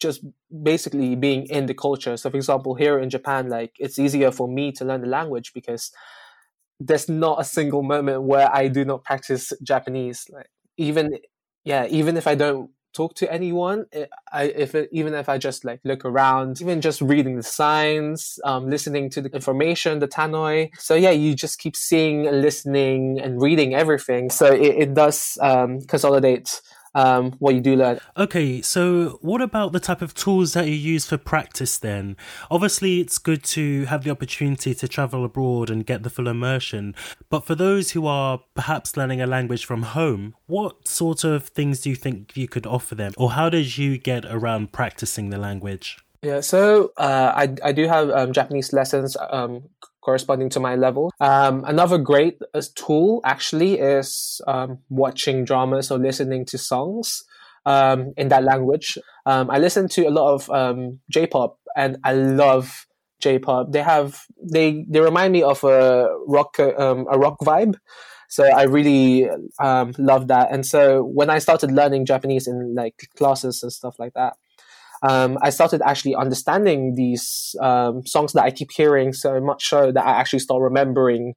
just 0.00 0.24
basically 0.62 1.16
being 1.16 1.46
in 1.46 1.66
the 1.66 1.74
culture. 1.74 2.16
So, 2.16 2.30
for 2.30 2.36
example, 2.36 2.76
here 2.76 2.98
in 2.98 3.10
Japan, 3.10 3.48
like 3.48 3.72
it's 3.78 3.98
easier 3.98 4.30
for 4.30 4.46
me 4.46 4.70
to 4.72 4.84
learn 4.84 5.00
the 5.00 5.08
language 5.08 5.52
because 5.52 5.90
there's 6.78 7.08
not 7.08 7.40
a 7.40 7.44
single 7.44 7.82
moment 7.82 8.22
where 8.22 8.54
I 8.54 8.68
do 8.68 8.84
not 8.84 9.02
practice 9.02 9.52
Japanese. 9.64 10.26
Like 10.30 10.48
even 10.76 11.18
yeah, 11.64 11.86
even 11.90 12.16
if 12.16 12.28
I 12.28 12.36
don't 12.36 12.70
talk 12.96 13.14
to 13.16 13.32
anyone, 13.32 13.86
I 14.32 14.44
if 14.64 14.74
it, 14.74 14.88
even 14.92 15.12
if 15.14 15.28
I 15.28 15.36
just 15.38 15.64
like 15.64 15.80
look 15.84 16.04
around, 16.04 16.60
even 16.60 16.80
just 16.80 17.00
reading 17.00 17.36
the 17.36 17.42
signs, 17.42 18.38
um, 18.44 18.70
listening 18.70 19.10
to 19.10 19.20
the 19.20 19.30
information, 19.30 19.98
the 19.98 20.08
tannoy. 20.08 20.70
So 20.78 20.94
yeah, 20.94 21.10
you 21.10 21.34
just 21.34 21.58
keep 21.58 21.76
seeing, 21.76 22.24
listening, 22.24 23.20
and 23.20 23.40
reading 23.40 23.74
everything. 23.74 24.30
So 24.30 24.46
it, 24.46 24.74
it 24.84 24.94
does 24.94 25.38
um, 25.40 25.82
consolidate 25.82 26.60
um, 26.96 27.32
what 27.38 27.54
you 27.54 27.60
do 27.60 27.76
learn. 27.76 28.00
Okay, 28.16 28.62
so 28.62 29.18
what 29.20 29.42
about 29.42 29.72
the 29.72 29.80
type 29.80 30.00
of 30.00 30.14
tools 30.14 30.54
that 30.54 30.66
you 30.66 30.74
use 30.74 31.06
for 31.06 31.18
practice 31.18 31.76
then? 31.76 32.16
Obviously, 32.50 33.00
it's 33.00 33.18
good 33.18 33.44
to 33.44 33.84
have 33.84 34.02
the 34.02 34.10
opportunity 34.10 34.74
to 34.74 34.88
travel 34.88 35.24
abroad 35.24 35.68
and 35.68 35.84
get 35.84 36.02
the 36.02 36.10
full 36.10 36.26
immersion, 36.26 36.94
but 37.28 37.44
for 37.44 37.54
those 37.54 37.90
who 37.90 38.06
are 38.06 38.40
perhaps 38.54 38.96
learning 38.96 39.20
a 39.20 39.26
language 39.26 39.66
from 39.66 39.82
home, 39.82 40.34
what 40.46 40.88
sort 40.88 41.22
of 41.22 41.48
things 41.48 41.82
do 41.82 41.90
you 41.90 41.96
think 41.96 42.34
you 42.34 42.48
could 42.48 42.66
offer 42.66 42.94
them? 42.94 43.12
Or 43.18 43.32
how 43.32 43.50
did 43.50 43.76
you 43.76 43.98
get 43.98 44.24
around 44.24 44.72
practicing 44.72 45.28
the 45.28 45.38
language? 45.38 45.98
Yeah, 46.22 46.40
so 46.40 46.92
uh, 46.96 47.32
I 47.36 47.54
I 47.62 47.72
do 47.72 47.86
have 47.86 48.10
um, 48.10 48.32
Japanese 48.32 48.72
lessons 48.72 49.16
um, 49.30 49.68
corresponding 50.06 50.48
to 50.50 50.60
my 50.60 50.76
level. 50.76 51.12
Um, 51.20 51.64
another 51.66 51.98
great 51.98 52.38
uh, 52.54 52.62
tool 52.76 53.20
actually 53.24 53.72
is 53.80 54.40
um, 54.46 54.78
watching 54.88 55.44
dramas 55.44 55.90
or 55.90 55.98
listening 55.98 56.46
to 56.46 56.56
songs 56.58 57.24
um, 57.66 58.14
in 58.16 58.28
that 58.28 58.44
language. 58.44 58.96
Um, 59.26 59.50
I 59.50 59.58
listen 59.58 59.88
to 59.88 60.06
a 60.06 60.12
lot 60.18 60.32
of 60.34 60.48
um, 60.50 61.00
J-pop 61.10 61.58
and 61.74 61.98
I 62.04 62.12
love 62.14 62.86
J-pop. 63.20 63.72
They 63.72 63.82
have 63.82 64.22
they 64.40 64.84
they 64.88 65.00
remind 65.00 65.32
me 65.32 65.42
of 65.42 65.64
a 65.64 66.08
rock 66.28 66.60
um, 66.60 67.06
a 67.10 67.18
rock 67.18 67.38
vibe. 67.40 67.74
So 68.28 68.44
I 68.44 68.64
really 68.64 69.28
love 69.98 70.28
that. 70.28 70.48
And 70.52 70.66
so 70.66 71.02
when 71.02 71.30
I 71.30 71.38
started 71.38 71.70
learning 71.70 72.06
Japanese 72.06 72.46
in 72.46 72.74
like 72.74 73.08
classes 73.16 73.62
and 73.62 73.72
stuff 73.72 73.98
like 73.98 74.14
that, 74.14 74.36
um, 75.06 75.38
I 75.42 75.50
started 75.50 75.82
actually 75.84 76.14
understanding 76.14 76.94
these 76.96 77.54
um, 77.60 78.04
songs 78.06 78.32
that 78.32 78.42
I 78.42 78.50
keep 78.50 78.70
hearing 78.72 79.12
so 79.12 79.40
much 79.40 79.68
so 79.68 79.92
that 79.92 80.04
I 80.04 80.12
actually 80.18 80.40
start 80.40 80.62
remembering 80.62 81.34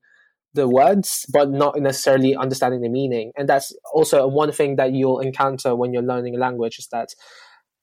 the 0.53 0.67
words, 0.67 1.25
but 1.31 1.51
not 1.51 1.79
necessarily 1.79 2.35
understanding 2.35 2.81
the 2.81 2.89
meaning. 2.89 3.31
And 3.37 3.47
that's 3.47 3.71
also 3.93 4.27
one 4.27 4.51
thing 4.51 4.77
that 4.77 4.93
you'll 4.93 5.19
encounter 5.19 5.75
when 5.75 5.93
you're 5.93 6.01
learning 6.01 6.35
a 6.35 6.39
language 6.39 6.79
is 6.79 6.87
that 6.91 7.09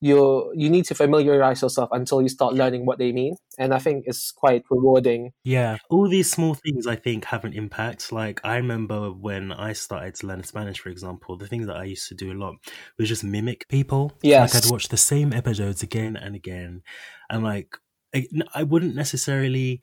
you 0.00 0.52
you 0.54 0.68
need 0.68 0.84
to 0.86 0.94
familiarize 0.94 1.62
yourself 1.62 1.88
until 1.92 2.20
you 2.20 2.28
start 2.28 2.54
learning 2.54 2.84
what 2.84 2.98
they 2.98 3.12
mean. 3.12 3.36
And 3.58 3.72
I 3.72 3.78
think 3.78 4.04
it's 4.06 4.30
quite 4.30 4.64
rewarding. 4.70 5.32
Yeah, 5.44 5.78
all 5.88 6.08
these 6.08 6.30
small 6.30 6.54
things 6.54 6.86
I 6.86 6.96
think 6.96 7.26
have 7.26 7.44
an 7.44 7.54
impact. 7.54 8.12
Like 8.12 8.40
I 8.44 8.56
remember 8.56 9.10
when 9.10 9.52
I 9.52 9.72
started 9.72 10.14
to 10.16 10.26
learn 10.26 10.44
Spanish, 10.44 10.80
for 10.80 10.90
example, 10.90 11.36
the 11.36 11.46
thing 11.46 11.66
that 11.66 11.76
I 11.76 11.84
used 11.84 12.08
to 12.08 12.14
do 12.14 12.32
a 12.32 12.34
lot 12.34 12.56
was 12.98 13.08
just 13.08 13.24
mimic 13.24 13.66
people. 13.68 14.12
yeah 14.22 14.42
like 14.42 14.54
I'd 14.54 14.70
watch 14.70 14.88
the 14.88 14.96
same 14.96 15.32
episodes 15.32 15.82
again 15.82 16.16
and 16.16 16.34
again, 16.36 16.82
and 17.30 17.42
like 17.42 17.76
I, 18.14 18.26
I 18.54 18.62
wouldn't 18.64 18.94
necessarily 18.94 19.80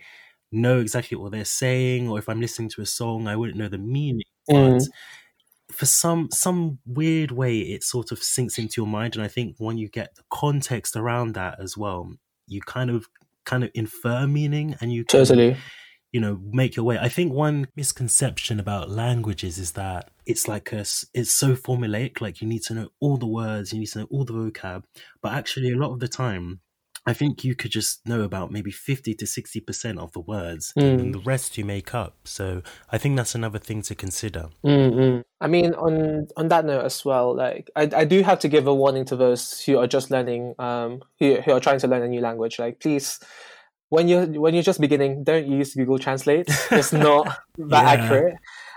know 0.52 0.80
exactly 0.80 1.18
what 1.18 1.32
they're 1.32 1.46
saying, 1.46 2.10
or 2.10 2.20
if 2.20 2.30
I'm 2.30 2.40
listening 2.40 2.70
to 2.70 2.82
a 2.82 2.86
song, 2.86 3.28
I 3.28 3.36
wouldn't 3.36 3.58
know 3.58 3.70
the 3.70 3.80
meaning. 3.80 4.22
Mm. 4.50 4.78
But 4.78 4.88
for 5.74 5.86
some 5.86 6.30
some 6.32 6.80
weird 6.86 7.32
way, 7.32 7.60
it 7.60 7.84
sort 7.84 8.12
of 8.12 8.24
sinks 8.24 8.58
into 8.58 8.82
your 8.82 8.88
mind, 8.88 9.16
and 9.16 9.24
I 9.24 9.28
think 9.28 9.56
when 9.58 9.78
you 9.78 9.90
get 9.90 10.16
the 10.16 10.24
context 10.30 10.96
around 10.96 11.34
that 11.34 11.60
as 11.60 11.78
well, 11.78 12.12
you 12.48 12.62
kind 12.62 12.90
of 12.90 13.08
kind 13.46 13.64
of 13.64 13.72
infer 13.74 14.26
meaning 14.28 14.76
and 14.80 14.94
you 14.94 15.04
can, 15.04 15.20
Totally. 15.20 15.58
you 16.12 16.22
know, 16.22 16.40
make 16.52 16.76
your 16.76 16.86
way. 16.86 16.98
I 16.98 17.10
think 17.10 17.34
one 17.34 17.68
misconception 17.76 18.60
about 18.60 18.90
languages 18.90 19.58
is 19.58 19.74
that 19.74 20.12
it's 20.26 20.48
like 20.48 20.72
a, 20.72 20.86
it's 21.14 21.34
so 21.34 21.56
formulaic, 21.56 22.22
like 22.22 22.42
you 22.42 22.48
need 22.48 22.62
to 22.64 22.74
know 22.74 22.90
all 23.02 23.18
the 23.18 23.28
words, 23.28 23.74
you 23.74 23.80
need 23.80 23.88
to 23.88 24.00
know 24.00 24.08
all 24.10 24.24
the 24.24 24.34
vocab. 24.34 24.84
But 25.22 25.34
actually, 25.34 25.72
a 25.72 25.78
lot 25.78 25.92
of 25.92 26.00
the 26.00 26.08
time, 26.08 26.62
I 27.06 27.12
think 27.14 27.44
you 27.44 27.54
could 27.54 27.72
just 27.72 28.08
know 28.08 28.22
about 28.22 28.50
maybe 28.52 28.72
50 28.72 29.14
to 29.16 29.26
60% 29.26 30.00
of 30.00 30.14
the 30.14 30.22
words 30.22 30.72
Mm. 30.78 31.00
and 31.00 31.14
the 31.14 31.20
rest 31.20 31.58
you 31.58 31.66
make 31.66 31.94
up. 31.94 32.16
So 32.24 32.62
I 32.92 32.98
think 32.98 33.18
that's 33.18 33.36
another 33.36 33.60
thing 33.60 33.82
to 33.84 33.94
consider. 33.96 34.46
Mm-mm. 34.66 35.24
I 35.42 35.48
mean, 35.48 35.74
on 35.74 36.28
on 36.38 36.48
that 36.48 36.64
note 36.66 36.86
as 36.86 37.04
well, 37.04 37.36
like 37.36 37.70
I, 37.76 37.90
I 37.96 38.06
do 38.06 38.24
have 38.24 38.40
to 38.40 38.48
give 38.48 38.68
a 38.68 38.74
warning 38.74 39.04
to 39.06 39.16
those 39.18 39.60
who 39.62 39.78
are 39.80 39.88
just 39.88 40.12
learning, 40.12 40.56
um, 40.60 41.02
who 41.20 41.42
who 41.42 41.52
are 41.52 41.60
trying 41.60 41.80
to 41.80 41.88
learn 41.88 42.04
a 42.04 42.08
new 42.08 42.22
language. 42.22 42.58
Like, 42.60 42.80
please, 42.80 43.20
when 43.90 44.08
you're 44.08 44.26
when 44.26 44.54
you're 44.54 44.64
just 44.64 44.80
beginning, 44.80 45.24
don't 45.26 45.46
use 45.48 45.76
Google 45.76 46.00
Translate. 46.00 46.48
It's 46.72 46.94
not 46.94 47.26
that 47.58 47.84
Yeah. 47.84 47.90
accurate. 48.04 48.36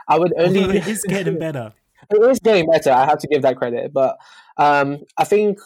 I 0.08 0.18
would 0.18 0.32
only. 0.36 0.60
Although 0.62 0.74
it 0.74 0.86
is 0.88 1.04
getting 1.06 1.38
better. 1.38 1.72
it 2.10 2.30
is 2.30 2.40
getting 2.40 2.66
better. 2.68 2.90
I 2.90 3.04
have 3.06 3.18
to 3.20 3.28
give 3.28 3.42
that 3.42 3.56
credit, 3.56 3.92
but 3.92 4.18
um, 4.56 4.98
I 5.16 5.22
think 5.24 5.58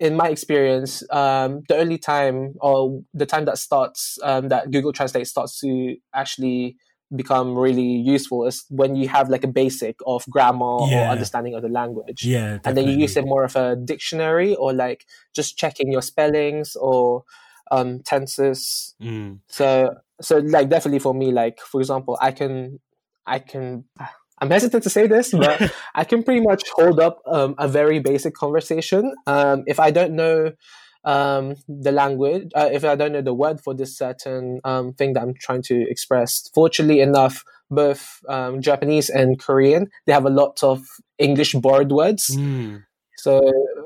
in 0.00 0.16
my 0.16 0.28
experience, 0.28 1.02
um, 1.10 1.62
the 1.68 1.76
only 1.76 1.98
time 1.98 2.54
or 2.60 3.00
the 3.12 3.26
time 3.26 3.44
that 3.46 3.58
starts 3.58 4.18
um, 4.22 4.48
that 4.48 4.70
Google 4.70 4.92
Translate 4.92 5.26
starts 5.26 5.58
to 5.60 5.96
actually 6.14 6.76
become 7.14 7.56
really 7.56 7.82
useful 7.82 8.46
is 8.46 8.64
when 8.68 8.94
you 8.94 9.08
have 9.08 9.30
like 9.30 9.42
a 9.42 9.48
basic 9.48 9.96
of 10.06 10.24
grammar 10.28 10.86
Yeah. 10.88 11.06
or 11.06 11.10
understanding 11.10 11.54
of 11.54 11.62
the 11.62 11.68
language. 11.68 12.24
Yeah, 12.24 12.58
And 12.64 12.76
then 12.76 12.86
you 12.86 12.96
use 12.96 13.16
it 13.16 13.24
more 13.24 13.44
of 13.44 13.56
a 13.56 13.76
dictionary 13.76 14.54
or 14.54 14.72
like 14.72 15.06
just 15.34 15.56
checking 15.56 15.90
your 15.90 16.02
spellings 16.02 16.76
or 16.76 17.24
um, 17.70 18.00
tenses. 18.00 18.94
Mm. 19.02 19.38
So 19.48 19.94
so 20.20 20.38
like 20.38 20.68
definitely 20.68 20.98
for 20.98 21.14
me, 21.14 21.32
like 21.32 21.58
for 21.60 21.80
example, 21.80 22.18
I 22.20 22.30
can 22.32 22.78
I 23.26 23.38
can 23.38 23.84
I'm 24.40 24.50
hesitant 24.50 24.82
to 24.84 24.90
say 24.90 25.06
this, 25.06 25.30
but 25.32 25.72
I 25.94 26.04
can 26.04 26.22
pretty 26.22 26.40
much 26.40 26.62
hold 26.74 27.00
up 27.00 27.22
um, 27.26 27.54
a 27.58 27.68
very 27.68 27.98
basic 27.98 28.34
conversation. 28.34 29.14
Um, 29.26 29.64
if 29.66 29.80
I 29.80 29.90
don't 29.90 30.12
know 30.12 30.52
um, 31.04 31.54
the 31.68 31.92
language, 31.92 32.50
uh, 32.54 32.68
if 32.72 32.84
I 32.84 32.94
don't 32.94 33.12
know 33.12 33.22
the 33.22 33.34
word 33.34 33.60
for 33.60 33.74
this 33.74 33.96
certain 33.96 34.60
um, 34.64 34.92
thing 34.92 35.14
that 35.14 35.22
I'm 35.22 35.34
trying 35.34 35.62
to 35.62 35.88
express, 35.88 36.48
fortunately 36.54 37.00
enough, 37.00 37.44
both 37.70 38.20
um, 38.28 38.60
Japanese 38.62 39.10
and 39.10 39.38
Korean, 39.38 39.88
they 40.06 40.12
have 40.12 40.24
a 40.24 40.30
lot 40.30 40.62
of 40.62 40.84
English 41.18 41.52
borrowed 41.54 41.92
words. 41.92 42.28
Mm. 42.36 42.84
So, 43.16 43.40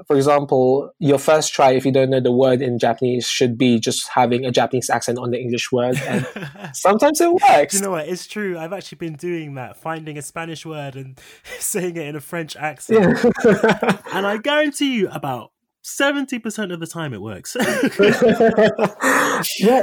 for 0.07 0.17
example, 0.17 0.93
your 0.99 1.19
first 1.19 1.53
try, 1.53 1.73
if 1.73 1.85
you 1.85 1.93
don't 1.93 2.11
know 2.11 2.21
the 2.21 2.33
word 2.33 2.62
in 2.62 2.79
Japanese, 2.79 3.27
should 3.27 3.59
be 3.59 3.81
just 3.81 4.09
having 4.09 4.45
a 4.45 4.51
Japanese 4.51 4.91
accent 4.91 5.19
on 5.19 5.31
the 5.31 5.41
English 5.41 5.73
word. 5.73 5.97
And 6.07 6.27
sometimes 6.75 7.21
it 7.21 7.33
works. 7.33 7.75
you 7.75 7.81
know 7.81 7.93
what? 7.93 8.09
It's 8.09 8.27
true. 8.27 8.59
I've 8.59 8.73
actually 8.73 8.97
been 8.97 9.15
doing 9.15 9.55
that, 9.55 9.77
finding 9.77 10.19
a 10.19 10.23
Spanish 10.23 10.67
word 10.67 10.97
and 10.97 11.19
saying 11.59 11.97
it 11.97 12.07
in 12.07 12.17
a 12.17 12.21
French 12.21 12.57
accent. 12.57 13.19
Yeah. 13.45 13.99
And 14.12 14.27
I 14.27 14.37
guarantee 14.37 14.95
you, 14.95 15.09
about 15.09 15.53
70% 15.85 16.73
of 16.73 16.81
the 16.81 16.87
time 16.87 17.15
it 17.15 17.23
works. 17.23 17.57
yeah, 17.59 17.65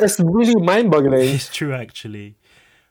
it's 0.01 0.19
really 0.19 0.55
mind 0.55 0.91
boggling. 0.91 1.29
it's 1.29 1.49
true, 1.49 1.73
actually. 1.73 2.35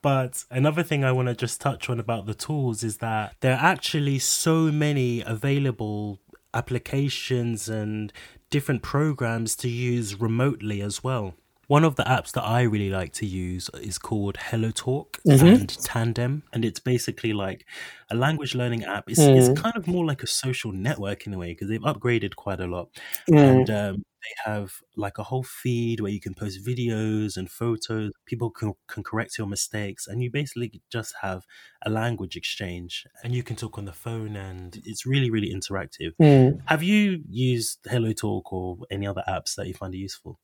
But 0.03 0.45
another 0.51 0.83
thing 0.83 1.05
I 1.05 1.12
want 1.12 1.29
to 1.29 1.35
just 1.35 1.61
touch 1.61 1.91
on 1.91 1.99
about 1.99 2.27
the 2.27 2.35
tools 2.35 2.85
is 2.85 2.99
that 2.99 3.35
there 3.41 3.55
are 3.55 3.64
actually 3.64 4.19
so 4.19 4.71
many 4.73 5.23
available 5.23 6.21
applications 6.55 7.69
and 7.69 8.13
different 8.51 8.83
programs 8.83 9.55
to 9.57 9.69
use 9.69 10.21
remotely 10.21 10.81
as 10.81 11.05
well. 11.05 11.35
One 11.67 11.85
of 11.85 11.97
the 11.97 12.05
apps 12.05 12.33
that 12.33 12.45
I 12.45 12.63
really 12.63 12.89
like 12.89 13.13
to 13.15 13.27
use 13.27 13.69
is 13.83 13.99
called 13.99 14.37
HelloTalk 14.37 15.21
mm-hmm. 15.27 15.47
and 15.47 15.69
Tandem, 15.85 16.43
and 16.51 16.65
it's 16.65 16.81
basically 16.81 17.35
like 17.35 17.67
a 18.11 18.15
language 18.15 18.55
learning 18.55 18.85
app. 18.85 19.05
It's, 19.11 19.19
it's 19.19 19.51
mm. 19.51 19.57
kind 19.57 19.77
of 19.77 19.87
more 19.87 20.07
like 20.07 20.23
a 20.23 20.27
social 20.27 20.73
network 20.73 21.27
in 21.27 21.35
a 21.35 21.39
way 21.39 21.53
because 21.53 21.69
they've 21.69 21.81
upgraded 21.83 22.37
quite 22.37 22.61
a 22.61 22.67
lot, 22.67 22.89
mm. 23.31 23.39
and 23.39 23.69
um, 23.69 24.05
they 24.22 24.50
have 24.50 24.74
like 24.96 25.18
a 25.18 25.22
whole 25.24 25.42
feed 25.42 26.00
where 26.00 26.11
you 26.11 26.20
can 26.20 26.35
post 26.35 26.64
videos 26.64 27.37
and 27.37 27.50
photos. 27.50 28.12
People 28.26 28.50
can, 28.50 28.74
can 28.88 29.02
correct 29.02 29.38
your 29.38 29.46
mistakes, 29.46 30.07
and 30.07 30.22
you 30.22 30.31
basically 30.31 30.83
just 30.90 31.14
have 31.22 31.44
a 31.85 31.90
language 31.90 32.37
exchange, 32.37 33.07
and 33.22 33.35
you 33.35 33.42
can 33.42 33.57
talk 33.57 33.78
on 33.78 33.85
the 33.85 33.92
phone, 33.92 34.37
and 34.37 34.81
it's 34.85 35.07
really 35.07 35.31
really 35.31 35.52
interactive. 35.52 36.12
Mm. 36.20 36.61
Have 36.66 36.83
you 36.83 37.22
used 37.28 37.83
HelloTalk 37.85 38.42
or 38.52 38.78
any 38.90 39.07
other 39.07 39.22
apps 39.28 39.54
that 39.57 39.66
you 39.66 39.74
find 39.74 39.94
useful? 39.94 40.38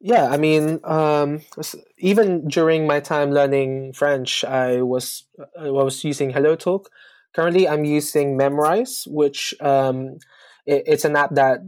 Yeah, 0.00 0.26
I 0.26 0.36
mean, 0.36 0.80
um, 0.84 1.40
even 1.98 2.46
during 2.48 2.86
my 2.86 3.00
time 3.00 3.32
learning 3.32 3.94
French, 3.94 4.44
I 4.44 4.82
was 4.82 5.24
I 5.58 5.70
was 5.70 6.04
using 6.04 6.32
HelloTalk. 6.32 6.86
Currently, 7.34 7.68
I'm 7.68 7.84
using 7.84 8.38
Memrise, 8.38 9.06
which 9.06 9.54
um, 9.60 10.18
it, 10.66 10.84
it's 10.86 11.04
an 11.04 11.16
app 11.16 11.34
that 11.34 11.60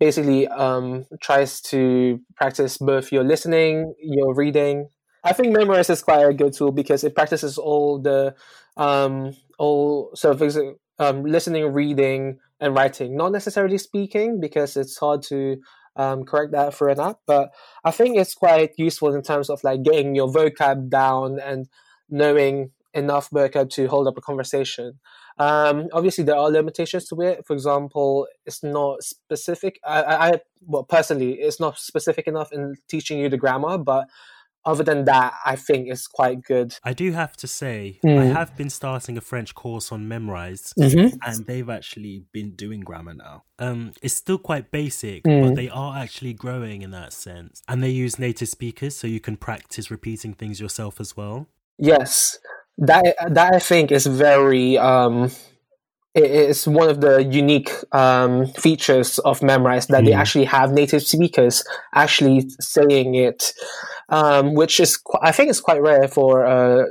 basically 0.00 0.48
um, 0.48 1.04
tries 1.20 1.60
to 1.60 2.20
practice 2.34 2.78
both 2.78 3.12
your 3.12 3.22
listening, 3.22 3.94
your 4.02 4.34
reading. 4.34 4.88
I 5.22 5.34
think 5.34 5.54
Memrise 5.54 5.90
is 5.90 6.02
quite 6.02 6.24
a 6.24 6.32
good 6.32 6.54
tool 6.54 6.72
because 6.72 7.04
it 7.04 7.14
practices 7.14 7.58
all 7.58 8.00
the 8.00 8.34
um, 8.76 9.36
all 9.58 10.10
so 10.14 10.34
for 10.34 10.44
example, 10.44 10.80
um, 10.98 11.24
listening, 11.24 11.72
reading, 11.72 12.38
and 12.58 12.74
writing. 12.74 13.16
Not 13.16 13.32
necessarily 13.32 13.78
speaking 13.78 14.40
because 14.40 14.76
it's 14.76 14.98
hard 14.98 15.22
to 15.24 15.58
um, 15.96 16.24
correct 16.24 16.52
that 16.52 16.74
for 16.74 16.88
an 16.88 16.98
app. 16.98 17.18
But 17.26 17.50
I 17.84 17.90
think 17.90 18.16
it's 18.16 18.34
quite 18.34 18.72
useful 18.78 19.14
in 19.14 19.22
terms 19.22 19.50
of 19.50 19.62
like 19.62 19.82
getting 19.82 20.14
your 20.14 20.28
vocab 20.28 20.88
down 20.88 21.38
and 21.38 21.68
knowing 22.08 22.70
enough 22.94 23.30
vocab 23.30 23.70
to 23.70 23.86
hold 23.86 24.06
up 24.08 24.18
a 24.18 24.20
conversation. 24.20 24.98
Um, 25.38 25.88
obviously, 25.92 26.24
there 26.24 26.36
are 26.36 26.50
limitations 26.50 27.06
to 27.08 27.20
it. 27.22 27.46
For 27.46 27.54
example, 27.54 28.26
it's 28.44 28.62
not 28.62 29.02
specific. 29.02 29.78
I, 29.86 30.02
I, 30.02 30.40
well, 30.62 30.84
personally, 30.84 31.34
it's 31.34 31.60
not 31.60 31.78
specific 31.78 32.26
enough 32.26 32.52
in 32.52 32.76
teaching 32.88 33.18
you 33.20 33.28
the 33.28 33.36
grammar. 33.38 33.78
But 33.78 34.08
other 34.66 34.84
than 34.84 35.06
that, 35.06 35.32
I 35.46 35.56
think 35.56 35.88
it's 35.88 36.06
quite 36.06 36.42
good. 36.42 36.76
I 36.84 36.92
do 36.92 37.12
have 37.12 37.34
to 37.38 37.46
say, 37.46 37.98
I 38.04 38.08
Mm. 38.08 38.32
have 38.34 38.54
been 38.58 38.68
starting 38.68 39.16
a 39.16 39.22
French 39.22 39.54
course 39.54 39.90
on 39.90 40.06
Memrise, 40.06 40.74
Mm-hmm. 40.78 41.16
and 41.26 41.46
they've 41.46 41.70
actually 41.70 42.24
been 42.32 42.50
doing 42.56 42.80
grammar 42.80 43.14
now. 43.14 43.44
Um, 43.58 43.92
it's 44.02 44.12
still 44.14 44.36
quite 44.36 44.70
basic, 44.70 45.24
Mm. 45.24 45.42
but 45.42 45.54
they 45.54 45.70
are 45.70 45.96
actually 45.96 46.34
growing 46.34 46.82
in 46.82 46.90
that 46.90 47.14
sense. 47.14 47.62
And 47.68 47.82
they 47.82 47.88
use 47.88 48.18
native 48.18 48.48
speakers, 48.48 48.94
so 48.94 49.06
you 49.06 49.20
can 49.20 49.38
practice 49.38 49.90
repeating 49.90 50.34
things 50.34 50.60
yourself 50.60 51.00
as 51.00 51.16
well. 51.16 51.46
Yes, 51.78 52.38
that 52.80 53.04
that 53.28 53.54
I 53.54 53.58
think 53.58 53.92
is 53.92 54.06
very 54.06 54.76
um, 54.78 55.30
it 56.14 56.24
is 56.24 56.66
one 56.66 56.88
of 56.88 57.00
the 57.00 57.22
unique 57.22 57.70
um, 57.92 58.46
features 58.46 59.18
of 59.20 59.40
Memrise 59.40 59.86
that 59.88 60.04
they 60.04 60.10
Mm. 60.10 60.16
actually 60.18 60.44
have 60.46 60.72
native 60.72 61.02
speakers 61.02 61.62
actually 61.94 62.48
saying 62.60 63.14
it, 63.14 63.52
um, 64.08 64.54
which 64.54 64.80
is 64.80 64.96
qu- 64.96 65.18
I 65.22 65.30
think 65.32 65.50
is 65.50 65.60
quite 65.60 65.80
rare 65.80 66.08
for 66.08 66.44
a, 66.44 66.86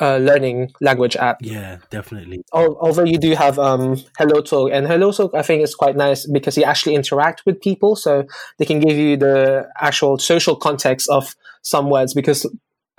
a 0.00 0.18
learning 0.18 0.72
language 0.80 1.14
app. 1.16 1.36
Yeah, 1.42 1.78
definitely. 1.90 2.42
Al- 2.52 2.76
Although 2.80 3.04
you 3.04 3.18
do 3.18 3.34
have 3.34 3.58
um, 3.58 3.96
HelloTalk, 4.18 4.72
and 4.72 4.86
HelloTalk 4.88 5.30
I 5.34 5.42
think 5.42 5.62
is 5.62 5.74
quite 5.76 5.94
nice 5.96 6.26
because 6.26 6.56
you 6.56 6.64
actually 6.64 6.96
interact 6.96 7.42
with 7.46 7.60
people, 7.60 7.94
so 7.94 8.24
they 8.58 8.64
can 8.64 8.80
give 8.80 8.96
you 8.96 9.16
the 9.16 9.68
actual 9.80 10.18
social 10.18 10.56
context 10.56 11.08
of 11.08 11.36
some 11.62 11.88
words. 11.88 12.14
Because 12.14 12.46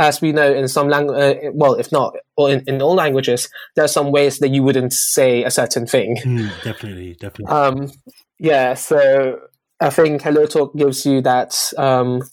as 0.01 0.19
we 0.19 0.31
know, 0.31 0.51
in 0.51 0.67
some 0.67 0.89
language, 0.89 1.17
uh, 1.45 1.51
well, 1.53 1.75
if 1.75 1.91
not, 1.91 2.15
or 2.35 2.49
in, 2.49 2.63
in 2.65 2.81
all 2.81 2.95
languages, 2.95 3.47
there 3.75 3.85
are 3.85 3.95
some 3.99 4.11
ways 4.11 4.39
that 4.39 4.49
you 4.49 4.63
wouldn't 4.63 4.93
say 4.93 5.43
a 5.43 5.51
certain 5.51 5.85
thing. 5.85 6.17
Mm, 6.17 6.49
definitely, 6.63 7.13
definitely. 7.13 7.55
Um, 7.55 7.91
yeah, 8.39 8.73
so 8.73 9.39
I 9.79 9.91
think 9.91 10.23
HelloTalk 10.23 10.75
gives 10.75 11.05
you 11.05 11.21
that 11.21 11.55
um, 11.77 12.23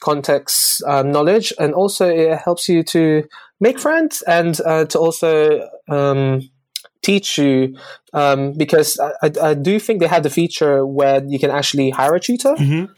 context 0.00 0.82
um, 0.86 1.10
knowledge, 1.12 1.50
and 1.58 1.72
also 1.72 2.06
it 2.06 2.38
helps 2.38 2.68
you 2.68 2.82
to 2.82 3.24
make 3.58 3.78
friends 3.78 4.20
and 4.22 4.60
uh, 4.66 4.84
to 4.84 4.98
also 4.98 5.66
um, 5.88 6.42
teach 7.00 7.38
you 7.38 7.78
um, 8.12 8.52
because 8.52 9.00
I, 9.00 9.30
I, 9.42 9.54
do 9.54 9.78
think 9.78 10.00
they 10.00 10.06
have 10.06 10.24
the 10.24 10.30
feature 10.30 10.84
where 10.84 11.24
you 11.24 11.38
can 11.38 11.50
actually 11.50 11.88
hire 11.88 12.14
a 12.14 12.20
tutor. 12.20 12.54
Mhm. 12.54 12.90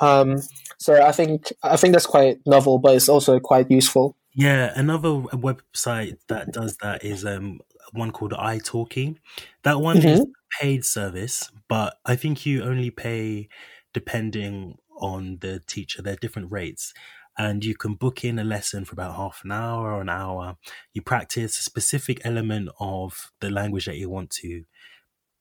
Um, 0.00 0.36
so 0.80 1.02
I 1.02 1.12
think 1.12 1.52
I 1.62 1.76
think 1.76 1.92
that's 1.92 2.06
quite 2.06 2.38
novel, 2.46 2.78
but 2.78 2.96
it's 2.96 3.08
also 3.08 3.38
quite 3.38 3.70
useful. 3.70 4.16
Yeah, 4.34 4.72
another 4.74 5.08
website 5.08 6.16
that 6.28 6.52
does 6.52 6.78
that 6.78 7.04
is 7.04 7.24
um 7.24 7.60
one 7.92 8.12
called 8.12 8.32
iTalki. 8.32 9.16
That 9.62 9.80
one 9.80 9.98
is 9.98 10.20
a 10.20 10.26
paid 10.58 10.84
service, 10.84 11.50
but 11.68 11.96
I 12.06 12.16
think 12.16 12.46
you 12.46 12.62
only 12.62 12.90
pay 12.90 13.48
depending 13.92 14.76
on 14.98 15.38
the 15.40 15.60
teacher. 15.66 16.00
There 16.02 16.14
are 16.14 16.16
different 16.16 16.50
rates. 16.50 16.94
And 17.38 17.64
you 17.64 17.74
can 17.74 17.94
book 17.94 18.24
in 18.24 18.38
a 18.38 18.44
lesson 18.44 18.84
for 18.84 18.92
about 18.94 19.16
half 19.16 19.40
an 19.44 19.52
hour 19.52 19.92
or 19.92 20.02
an 20.02 20.10
hour. 20.10 20.56
You 20.92 21.00
practice 21.00 21.58
a 21.58 21.62
specific 21.62 22.20
element 22.24 22.68
of 22.80 23.32
the 23.40 23.50
language 23.50 23.86
that 23.86 23.96
you 23.96 24.10
want 24.10 24.30
to 24.42 24.64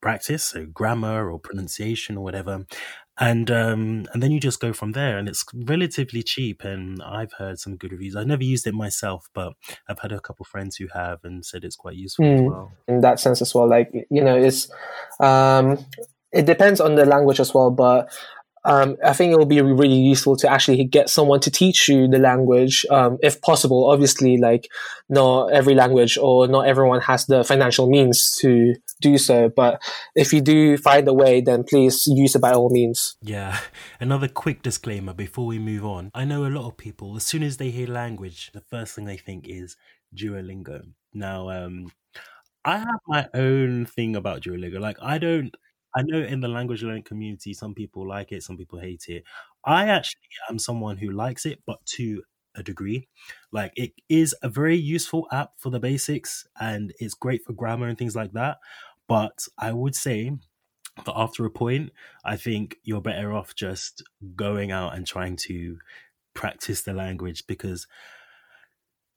practice, 0.01 0.43
so 0.45 0.65
grammar 0.65 1.29
or 1.29 1.39
pronunciation 1.39 2.17
or 2.17 2.23
whatever. 2.23 2.65
And 3.19 3.51
um, 3.51 4.05
and 4.13 4.23
then 4.23 4.31
you 4.31 4.39
just 4.39 4.59
go 4.59 4.71
from 4.73 4.93
there, 4.93 5.17
and 5.17 5.27
it's 5.27 5.43
relatively 5.53 6.23
cheap. 6.23 6.63
And 6.63 7.01
I've 7.03 7.33
heard 7.33 7.59
some 7.59 7.75
good 7.77 7.91
reviews. 7.91 8.15
I've 8.15 8.27
never 8.27 8.43
used 8.43 8.65
it 8.67 8.73
myself, 8.73 9.27
but 9.33 9.53
I've 9.87 9.99
had 9.99 10.11
a 10.11 10.19
couple 10.19 10.45
friends 10.45 10.77
who 10.77 10.87
have 10.93 11.19
and 11.23 11.45
said 11.45 11.63
it's 11.63 11.75
quite 11.75 11.95
useful 11.95 12.25
as 12.25 12.39
Mm. 12.41 12.47
well. 12.49 12.71
in 12.87 13.01
that 13.01 13.19
sense 13.19 13.41
as 13.41 13.53
well. 13.53 13.67
Like 13.69 13.91
you 14.09 14.23
know, 14.23 14.37
it's 14.37 14.71
um, 15.19 15.77
it 16.31 16.45
depends 16.45 16.79
on 16.79 16.95
the 16.95 17.05
language 17.05 17.39
as 17.39 17.53
well, 17.53 17.71
but 17.71 18.09
um, 18.65 18.97
I 19.03 19.13
think 19.13 19.31
it 19.31 19.37
will 19.37 19.45
be 19.45 19.61
really 19.61 19.95
useful 19.95 20.35
to 20.37 20.49
actually 20.51 20.83
get 20.83 21.09
someone 21.09 21.39
to 21.41 21.49
teach 21.51 21.87
you 21.87 22.07
the 22.09 22.19
language, 22.19 22.85
um, 22.91 23.17
if 23.23 23.41
possible. 23.41 23.89
Obviously, 23.89 24.37
like 24.37 24.67
not 25.09 25.51
every 25.53 25.75
language 25.75 26.17
or 26.17 26.47
not 26.47 26.67
everyone 26.67 26.99
has 27.01 27.25
the 27.25 27.43
financial 27.43 27.89
means 27.89 28.31
to 28.41 28.75
do 29.01 29.17
so, 29.17 29.49
but 29.49 29.81
if 30.15 30.33
you 30.33 30.41
do 30.41 30.77
find 30.77 31.07
a 31.07 31.13
way, 31.13 31.41
then 31.41 31.63
please 31.63 32.05
use 32.07 32.35
it 32.35 32.41
by 32.41 32.51
all 32.51 32.69
means. 32.69 33.17
Yeah. 33.21 33.59
Another 33.99 34.27
quick 34.27 34.61
disclaimer 34.61 35.13
before 35.13 35.45
we 35.45 35.59
move 35.59 35.85
on. 35.85 36.11
I 36.13 36.25
know 36.25 36.45
a 36.45 36.49
lot 36.49 36.67
of 36.67 36.77
people, 36.77 37.15
as 37.15 37.25
soon 37.25 37.43
as 37.43 37.57
they 37.57 37.69
hear 37.71 37.87
language, 37.87 38.51
the 38.53 38.61
first 38.61 38.95
thing 38.95 39.05
they 39.05 39.17
think 39.17 39.47
is 39.47 39.75
Duolingo. 40.15 40.81
Now, 41.13 41.49
um, 41.49 41.91
I 42.65 42.77
have 42.79 42.99
my 43.07 43.27
own 43.33 43.85
thing 43.85 44.15
about 44.15 44.41
Duolingo. 44.43 44.79
Like, 44.79 44.97
I 45.01 45.17
don't. 45.17 45.55
I 45.95 46.03
know 46.03 46.19
in 46.19 46.39
the 46.39 46.47
language 46.47 46.83
learning 46.83 47.03
community, 47.03 47.53
some 47.53 47.73
people 47.73 48.07
like 48.07 48.31
it, 48.31 48.43
some 48.43 48.57
people 48.57 48.79
hate 48.79 49.05
it. 49.07 49.23
I 49.65 49.87
actually 49.87 50.21
am 50.49 50.59
someone 50.59 50.97
who 50.97 51.09
likes 51.11 51.45
it, 51.47 51.61
but 51.65 51.83
to 51.97 52.21
a 52.55 52.61
degree. 52.63 53.07
Like, 53.51 53.73
it 53.75 53.93
is 54.07 54.35
a 54.43 54.49
very 54.49 54.75
useful 54.77 55.27
app 55.31 55.51
for 55.57 55.69
the 55.71 55.79
basics 55.79 56.47
and 56.59 56.93
it's 56.99 57.13
great 57.15 57.43
for 57.43 57.53
grammar 57.53 57.87
and 57.87 57.97
things 57.97 58.15
like 58.15 58.33
that. 58.33 58.57
But 59.09 59.47
I 59.57 59.73
would 59.73 59.95
say 59.95 60.31
that 61.03 61.13
after 61.15 61.43
a 61.43 61.49
point, 61.49 61.91
I 62.23 62.37
think 62.37 62.77
you're 62.83 63.01
better 63.01 63.33
off 63.33 63.55
just 63.55 64.03
going 64.35 64.71
out 64.71 64.95
and 64.95 65.05
trying 65.05 65.35
to 65.47 65.79
practice 66.35 66.83
the 66.83 66.93
language 66.93 67.45
because 67.47 67.87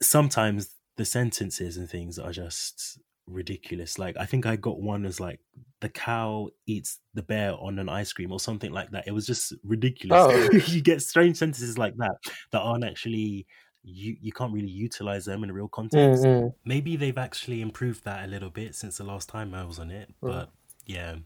sometimes 0.00 0.70
the 0.96 1.04
sentences 1.04 1.76
and 1.76 1.88
things 1.88 2.18
are 2.18 2.32
just 2.32 2.98
ridiculous. 3.26 3.98
Like 3.98 4.16
I 4.18 4.24
think 4.24 4.46
I 4.46 4.56
got 4.56 4.80
one 4.80 5.04
as 5.04 5.20
like 5.20 5.40
the 5.80 5.90
cow 5.90 6.48
eats 6.66 6.98
the 7.12 7.22
bear 7.22 7.52
on 7.52 7.78
an 7.78 7.90
ice 7.90 8.14
cream 8.14 8.32
or 8.32 8.40
something 8.40 8.72
like 8.72 8.90
that. 8.92 9.04
It 9.06 9.12
was 9.12 9.26
just 9.26 9.52
ridiculous. 9.62 10.18
Oh. 10.18 10.56
you 10.66 10.80
get 10.80 11.02
strange 11.02 11.36
sentences 11.36 11.76
like 11.76 11.96
that 11.98 12.16
that 12.52 12.60
aren't 12.60 12.84
actually 12.84 13.46
you 13.84 14.16
you 14.20 14.32
can't 14.32 14.52
really 14.52 14.68
utilize 14.70 15.24
them 15.24 15.42
in 15.44 15.50
a 15.50 15.52
real 15.52 15.68
context. 15.68 16.24
Mm-mm. 16.24 16.54
Maybe 16.64 16.96
they've 16.96 17.18
actually 17.18 17.60
improved 17.60 18.04
that 18.04 18.24
a 18.24 18.28
little 18.28 18.50
bit 18.50 18.74
since 18.74 18.98
the 18.98 19.04
last 19.04 19.28
time 19.28 19.54
I 19.54 19.64
was 19.64 19.78
on 19.78 19.90
it, 19.90 20.08
Mm. 20.22 20.28
but 20.30 20.50
yeah. 20.86 21.16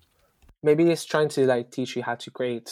maybe 0.63 0.91
it's 0.91 1.05
trying 1.05 1.29
to 1.31 1.47
like 1.47 1.71
teach 1.71 1.97
you 1.97 2.03
how 2.03 2.15
to 2.15 2.31
create 2.31 2.71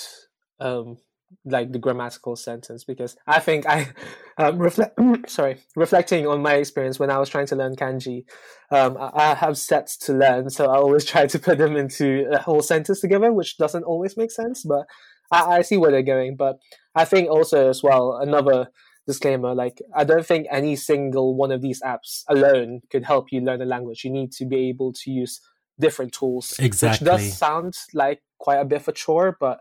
um 0.60 0.98
like 1.44 1.72
the 1.72 1.78
grammatical 1.78 2.36
sentence 2.36 2.84
because 2.84 3.16
i 3.26 3.40
think 3.40 3.66
i 3.66 3.88
um 4.38 4.58
reflect 4.58 4.98
sorry 5.28 5.56
reflecting 5.76 6.26
on 6.26 6.40
my 6.42 6.54
experience 6.54 6.98
when 6.98 7.10
i 7.10 7.18
was 7.18 7.28
trying 7.28 7.46
to 7.46 7.56
learn 7.56 7.74
kanji 7.74 8.24
um 8.70 8.96
I, 8.98 9.10
I 9.14 9.34
have 9.34 9.58
sets 9.58 9.96
to 9.98 10.12
learn 10.12 10.48
so 10.50 10.66
i 10.66 10.76
always 10.76 11.04
try 11.12 11.26
to 11.26 11.38
put 11.38 11.58
them 11.58 11.76
into 11.76 12.26
a 12.30 12.38
whole 12.38 12.62
sentence 12.62 13.00
together 13.00 13.32
which 13.32 13.56
doesn't 13.58 13.84
always 13.84 14.16
make 14.16 14.30
sense 14.30 14.62
but 14.64 14.86
i, 15.32 15.56
I 15.56 15.62
see 15.62 15.76
where 15.76 15.90
they're 15.90 16.02
going 16.02 16.36
but 16.36 16.58
i 16.94 17.04
think 17.04 17.28
also 17.28 17.68
as 17.68 17.82
well 17.82 18.16
another 18.20 18.68
disclaimer 19.06 19.54
like 19.54 19.82
i 19.94 20.02
don't 20.02 20.26
think 20.26 20.46
any 20.50 20.74
single 20.74 21.34
one 21.34 21.52
of 21.52 21.60
these 21.60 21.82
apps 21.82 22.22
alone 22.28 22.80
could 22.90 23.04
help 23.04 23.30
you 23.30 23.40
learn 23.40 23.60
a 23.60 23.66
language 23.66 24.02
you 24.04 24.10
need 24.10 24.32
to 24.32 24.46
be 24.46 24.68
able 24.68 24.92
to 24.92 25.10
use 25.10 25.40
different 25.78 26.12
tools 26.12 26.54
Exactly. 26.58 27.04
which 27.04 27.10
does 27.10 27.36
sound 27.36 27.74
like 27.92 28.22
quite 28.38 28.60
a 28.60 28.64
bit 28.64 28.82
of 28.82 28.88
a 28.88 28.92
chore, 28.92 29.36
but 29.40 29.60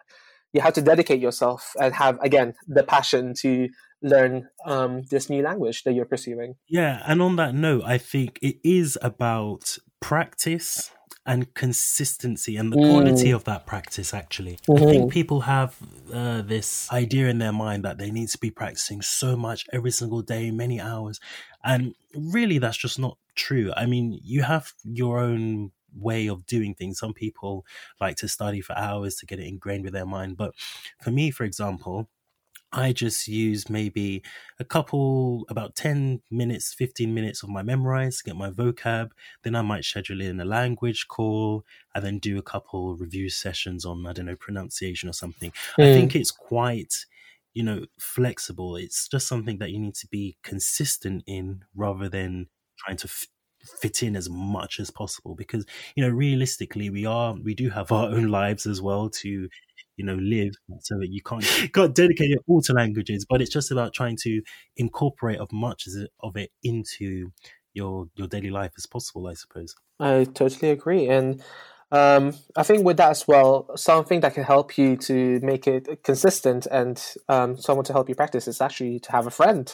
you 0.51 0.61
have 0.61 0.73
to 0.73 0.81
dedicate 0.81 1.19
yourself 1.19 1.73
and 1.79 1.93
have 1.95 2.19
again 2.21 2.53
the 2.67 2.83
passion 2.83 3.33
to 3.33 3.69
learn 4.01 4.49
um, 4.65 5.03
this 5.09 5.29
new 5.29 5.41
language 5.41 5.83
that 5.83 5.93
you're 5.93 6.05
pursuing. 6.05 6.55
Yeah, 6.67 7.01
and 7.07 7.21
on 7.21 7.37
that 7.37 7.55
note, 7.55 7.83
I 7.85 7.97
think 7.97 8.39
it 8.41 8.57
is 8.63 8.97
about 9.01 9.77
practice 10.01 10.91
and 11.25 11.53
consistency 11.53 12.57
and 12.57 12.71
the 12.73 12.77
Mm. 12.77 12.77
quality 12.77 13.31
of 13.31 13.45
that 13.45 13.65
practice 13.65 14.13
actually 14.13 14.57
i 14.75 14.81
Mhm. 14.81 14.83
think 14.83 15.09
people 15.09 15.41
have 15.41 15.77
uh, 16.13 16.41
this 16.41 16.91
idea 16.91 17.27
in 17.29 17.37
their 17.39 17.53
mind 17.53 17.83
that 17.85 17.97
they 17.97 18.11
need 18.11 18.27
to 18.29 18.37
be 18.37 18.51
practicing 18.51 19.01
so 19.01 19.35
much 19.37 19.65
every 19.71 19.91
single 19.91 20.21
day 20.21 20.51
many 20.51 20.81
hours 20.81 21.19
and 21.63 21.95
really 22.13 22.57
that's 22.57 22.77
just 22.77 22.99
not 22.99 23.17
true 23.35 23.71
i 23.77 23.85
mean 23.85 24.19
you 24.21 24.41
have 24.43 24.73
your 24.83 25.19
own 25.19 25.71
way 25.95 26.27
of 26.27 26.45
doing 26.45 26.73
things 26.73 26.97
some 26.99 27.13
people 27.13 27.65
like 28.01 28.15
to 28.17 28.27
study 28.27 28.61
for 28.61 28.77
hours 28.77 29.15
to 29.15 29.25
get 29.25 29.39
it 29.39 29.47
ingrained 29.47 29.83
with 29.83 29.93
their 29.93 30.05
mind 30.05 30.35
but 30.35 30.53
for 31.01 31.11
me 31.11 31.31
for 31.31 31.43
example 31.43 32.09
I 32.75 32.91
just 32.91 33.27
use 33.27 33.69
maybe 33.69 34.23
a 34.59 34.65
couple, 34.65 35.45
about 35.49 35.75
10 35.75 36.23
minutes, 36.31 36.73
15 36.73 37.13
minutes 37.13 37.43
of 37.43 37.49
my 37.49 37.61
Memrise, 37.61 38.17
to 38.17 38.23
get 38.23 38.35
my 38.35 38.49
vocab. 38.49 39.11
Then 39.43 39.55
I 39.55 39.61
might 39.61 39.85
schedule 39.85 40.21
in 40.21 40.39
a 40.39 40.45
language 40.45 41.07
call 41.07 41.65
and 41.93 42.03
then 42.03 42.17
do 42.19 42.37
a 42.39 42.41
couple 42.43 42.95
review 42.97 43.29
sessions 43.29 43.85
on, 43.85 44.05
I 44.07 44.13
don't 44.13 44.25
know, 44.25 44.35
pronunciation 44.35 45.07
or 45.07 45.13
something. 45.13 45.53
I 45.81 45.87
Mm. 45.87 45.87
think 45.87 46.15
it's 46.15 46.31
quite, 46.31 47.05
you 47.53 47.63
know, 47.63 47.85
flexible. 47.99 48.75
It's 48.75 49.07
just 49.07 49.27
something 49.27 49.59
that 49.59 49.71
you 49.71 49.79
need 49.79 49.95
to 49.95 50.07
be 50.07 50.37
consistent 50.43 51.23
in 51.27 51.65
rather 51.75 52.09
than 52.09 52.49
trying 52.79 52.97
to 52.97 53.07
f- 53.07 53.27
fit 53.79 54.03
in 54.03 54.15
as 54.15 54.29
much 54.29 54.79
as 54.79 54.89
possible 54.91 55.35
because, 55.35 55.65
you 55.95 56.03
know, 56.03 56.09
realistically, 56.09 56.89
we 56.89 57.05
are, 57.05 57.33
we 57.35 57.53
do 57.53 57.69
have 57.69 57.91
our 57.91 58.07
own 58.09 58.29
lives 58.29 58.65
as 58.65 58.81
well 58.81 59.09
to, 59.09 59.47
you 59.97 60.05
know 60.05 60.15
live 60.15 60.53
so 60.79 60.97
that 60.97 61.09
you 61.09 61.21
can't 61.21 61.61
you 61.61 61.69
can't 61.69 61.95
dedicate 61.95 62.31
it 62.31 62.39
all 62.47 62.61
to 62.61 62.73
languages 62.73 63.25
but 63.29 63.41
it's 63.41 63.51
just 63.51 63.71
about 63.71 63.93
trying 63.93 64.17
to 64.19 64.41
incorporate 64.77 65.39
as 65.39 65.47
much 65.51 65.87
of 66.21 66.35
it 66.35 66.51
into 66.63 67.31
your 67.73 68.07
your 68.15 68.27
daily 68.27 68.49
life 68.49 68.71
as 68.77 68.85
possible 68.85 69.27
i 69.27 69.33
suppose 69.33 69.75
I 69.99 70.25
totally 70.25 70.71
agree. 70.71 71.07
And 71.07 71.41
um, 71.91 72.33
I 72.55 72.63
think 72.63 72.85
with 72.85 72.97
that 72.97 73.11
as 73.11 73.27
well, 73.27 73.69
something 73.77 74.19
that 74.21 74.33
can 74.33 74.43
help 74.43 74.77
you 74.77 74.97
to 74.97 75.39
make 75.41 75.67
it 75.67 76.03
consistent 76.03 76.65
and 76.67 77.01
um, 77.29 77.57
someone 77.57 77.85
to 77.85 77.93
help 77.93 78.09
you 78.09 78.15
practice 78.15 78.47
is 78.47 78.61
actually 78.61 78.99
to 79.01 79.11
have 79.11 79.27
a 79.27 79.31
friend 79.31 79.73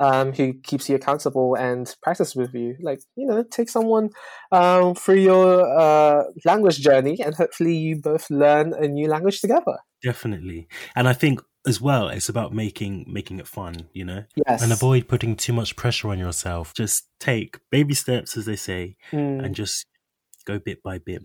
um, 0.00 0.32
who 0.32 0.54
keeps 0.54 0.88
you 0.88 0.96
accountable 0.96 1.54
and 1.54 1.94
practices 2.02 2.34
with 2.34 2.52
you. 2.54 2.76
Like, 2.80 3.00
you 3.16 3.26
know, 3.26 3.44
take 3.44 3.68
someone 3.68 4.10
um, 4.50 4.94
through 4.96 5.20
your 5.20 5.78
uh, 5.78 6.24
language 6.44 6.78
journey 6.80 7.18
and 7.24 7.34
hopefully 7.36 7.76
you 7.76 8.00
both 8.00 8.28
learn 8.30 8.72
a 8.74 8.88
new 8.88 9.06
language 9.08 9.40
together. 9.40 9.76
definitely 10.02 10.66
and 10.96 11.06
i 11.06 11.12
think 11.12 11.42
as 11.66 11.78
well 11.78 12.08
it's 12.08 12.30
about 12.30 12.54
making 12.54 13.04
making 13.06 13.38
it 13.38 13.46
fun 13.46 13.74
you 13.92 14.02
know 14.04 14.24
Yes. 14.46 14.62
and 14.62 14.72
avoid 14.72 15.06
putting 15.08 15.36
too 15.36 15.52
much 15.52 15.76
pressure 15.76 16.08
on 16.08 16.18
yourself 16.18 16.72
just 16.72 17.06
take 17.20 17.58
baby 17.70 17.92
steps 17.94 18.34
as 18.38 18.46
they 18.46 18.56
say 18.56 18.96
Mm. 19.12 19.44
and 19.44 19.54
just 19.54 19.84
go 20.46 20.58
bit 20.58 20.82
by 20.82 20.96
bit. 20.98 21.22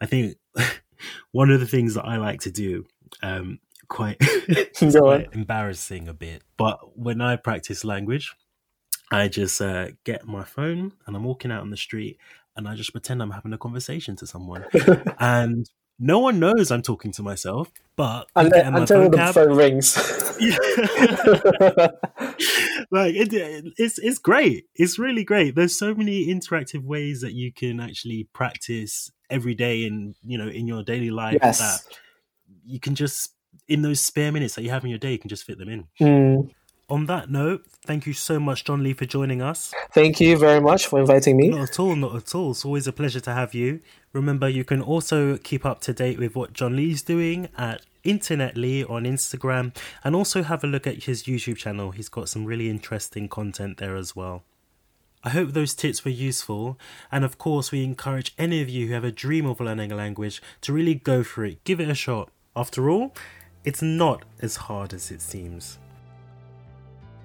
I 0.00 0.06
think 0.06 0.34
one 1.30 1.50
of 1.50 1.60
the 1.60 1.66
things 1.74 1.94
that 1.94 2.04
I 2.04 2.16
like 2.16 2.40
to 2.40 2.50
do, 2.50 2.84
um, 3.22 3.60
quite, 3.88 4.18
quite 4.78 5.28
embarrassing 5.32 6.08
a 6.08 6.14
bit, 6.14 6.42
but 6.56 6.98
when 6.98 7.20
I 7.20 7.36
practice 7.36 7.84
language, 7.84 8.34
I 9.10 9.28
just 9.28 9.60
uh, 9.60 9.88
get 10.04 10.26
my 10.26 10.44
phone 10.44 10.92
and 11.06 11.16
I'm 11.16 11.24
walking 11.24 11.52
out 11.52 11.62
on 11.62 11.70
the 11.70 11.76
street 11.76 12.18
and 12.56 12.66
I 12.66 12.74
just 12.74 12.92
pretend 12.92 13.22
I'm 13.22 13.30
having 13.30 13.52
a 13.52 13.58
conversation 13.58 14.16
to 14.16 14.26
someone. 14.26 14.64
and 15.20 15.68
no 15.98 16.18
one 16.18 16.38
knows 16.40 16.70
I'm 16.70 16.82
talking 16.82 17.12
to 17.12 17.22
myself, 17.22 17.70
but 17.96 18.26
Until, 18.34 18.70
my 18.70 18.80
until 18.80 19.10
the 19.10 19.30
phone 19.32 19.56
rings. 19.56 19.96
like 22.90 23.14
it, 23.14 23.72
it's 23.78 23.98
it's 23.98 24.18
great. 24.18 24.66
It's 24.74 24.98
really 24.98 25.24
great. 25.24 25.54
There's 25.54 25.78
so 25.78 25.94
many 25.94 26.26
interactive 26.26 26.82
ways 26.84 27.20
that 27.22 27.32
you 27.32 27.52
can 27.52 27.80
actually 27.80 28.28
practice 28.32 29.10
every 29.30 29.54
day 29.54 29.84
in 29.84 30.14
you 30.24 30.36
know 30.38 30.48
in 30.48 30.66
your 30.66 30.82
daily 30.82 31.10
life 31.10 31.38
Yes. 31.42 31.58
that 31.58 31.80
you 32.64 32.78
can 32.78 32.94
just 32.94 33.32
in 33.68 33.82
those 33.82 34.00
spare 34.00 34.32
minutes 34.32 34.54
that 34.54 34.62
you 34.62 34.70
have 34.70 34.84
in 34.84 34.90
your 34.90 34.98
day 34.98 35.12
you 35.12 35.18
can 35.18 35.28
just 35.28 35.44
fit 35.44 35.58
them 35.58 35.68
in. 35.68 35.86
Mm. 36.00 36.50
On 36.88 37.06
that 37.06 37.28
note, 37.28 37.66
thank 37.84 38.06
you 38.06 38.12
so 38.12 38.38
much, 38.38 38.64
Johnley, 38.64 38.92
for 38.92 39.06
joining 39.06 39.42
us. 39.42 39.74
Thank 39.90 40.20
you 40.20 40.38
very 40.38 40.60
much 40.60 40.86
for 40.86 41.00
inviting 41.00 41.36
me. 41.36 41.48
Not 41.48 41.70
at 41.70 41.80
all, 41.80 41.96
not 41.96 42.14
at 42.14 42.32
all. 42.32 42.52
It's 42.52 42.64
always 42.64 42.86
a 42.86 42.92
pleasure 42.92 43.18
to 43.18 43.32
have 43.32 43.54
you. 43.54 43.80
Remember, 44.12 44.48
you 44.48 44.62
can 44.62 44.80
also 44.80 45.36
keep 45.36 45.66
up 45.66 45.80
to 45.80 45.92
date 45.92 46.16
with 46.16 46.36
what 46.36 46.52
Johnley's 46.52 47.02
doing 47.02 47.48
at 47.58 47.82
Internet 48.04 48.56
Lee 48.56 48.84
on 48.84 49.02
Instagram 49.02 49.76
and 50.04 50.14
also 50.14 50.44
have 50.44 50.62
a 50.62 50.68
look 50.68 50.86
at 50.86 51.04
his 51.04 51.24
YouTube 51.24 51.56
channel. 51.56 51.90
He's 51.90 52.08
got 52.08 52.28
some 52.28 52.44
really 52.44 52.70
interesting 52.70 53.28
content 53.28 53.78
there 53.78 53.96
as 53.96 54.14
well. 54.14 54.44
I 55.24 55.30
hope 55.30 55.54
those 55.54 55.74
tips 55.74 56.04
were 56.04 56.12
useful, 56.12 56.78
and 57.10 57.24
of 57.24 57.36
course, 57.36 57.72
we 57.72 57.82
encourage 57.82 58.32
any 58.38 58.62
of 58.62 58.68
you 58.68 58.86
who 58.86 58.94
have 58.94 59.02
a 59.02 59.10
dream 59.10 59.44
of 59.44 59.58
learning 59.58 59.90
a 59.90 59.96
language 59.96 60.40
to 60.60 60.72
really 60.72 60.94
go 60.94 61.24
for 61.24 61.44
it. 61.44 61.64
Give 61.64 61.80
it 61.80 61.90
a 61.90 61.96
shot. 61.96 62.30
After 62.54 62.88
all, 62.88 63.12
it's 63.66 63.82
not 63.82 64.24
as 64.40 64.56
hard 64.56 64.94
as 64.94 65.10
it 65.10 65.20
seems. 65.20 65.78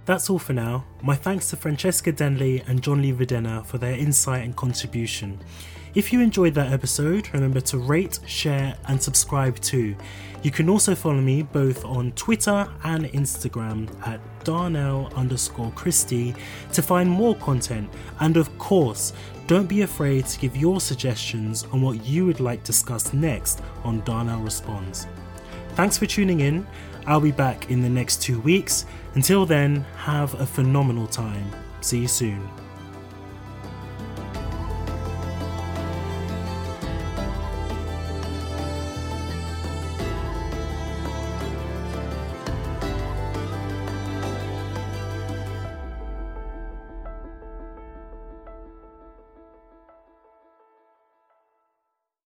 That's 0.06 0.30
all 0.30 0.39
for 0.39 0.54
now. 0.54 0.84
My 1.04 1.16
thanks 1.16 1.52
to 1.52 1.56
Francesca 1.56 2.12
Denley 2.12 2.64
and 2.68 2.82
Johnley 2.82 3.14
Videna 3.14 3.64
for 3.64 3.78
their 3.78 3.94
insight 3.94 4.44
and 4.44 4.56
contribution. 4.56 5.39
If 5.94 6.12
you 6.12 6.20
enjoyed 6.20 6.56
that 6.56 6.74
episode, 6.74 7.32
remember 7.34 7.62
to 7.62 7.78
rate, 7.78 8.20
share, 8.26 8.76
and 8.88 9.02
subscribe 9.02 9.60
too. 9.60 9.96
You 10.42 10.50
can 10.50 10.68
also 10.68 10.96
follow 10.96 11.22
me 11.22 11.44
both 11.44 11.86
on 11.86 12.14
Twitter 12.14 12.68
and 12.84 13.06
Instagram 13.06 13.88
at 14.08 14.20
Darnell 14.44 15.12
underscore 15.16 15.72
Christie 15.76 16.34
to 16.74 16.82
find 16.82 17.08
more 17.08 17.36
content. 17.36 17.88
And 18.20 18.38
of 18.38 18.58
course, 18.58 19.14
don't 19.46 19.68
be 19.68 19.82
afraid 19.84 20.26
to 20.26 20.39
give 20.39 20.58
your 20.58 20.82
suggestions 20.82 21.66
on 21.72 21.84
what 21.84 22.04
you 22.04 22.26
would 22.26 22.39
like 22.39 22.64
discussed 22.64 23.14
next 23.14 23.62
on 23.84 24.02
Darnell 24.02 24.39
Responds. 24.39 25.06
Thanks 25.76 25.98
for 25.98 26.06
tuning 26.06 26.42
in. 26.42 26.68
I'll 27.08 27.22
be 27.22 27.32
back 27.32 27.72
in 27.72 27.82
the 27.82 27.90
next 27.90 28.22
two 28.22 28.40
weeks. 28.42 28.86
Until 29.16 29.46
then, 29.46 29.82
have 29.98 30.40
a 30.40 30.46
phenomenal 30.46 31.08
time. 31.08 31.50
See 31.82 32.00
you 32.00 32.08
soon. 32.08 32.61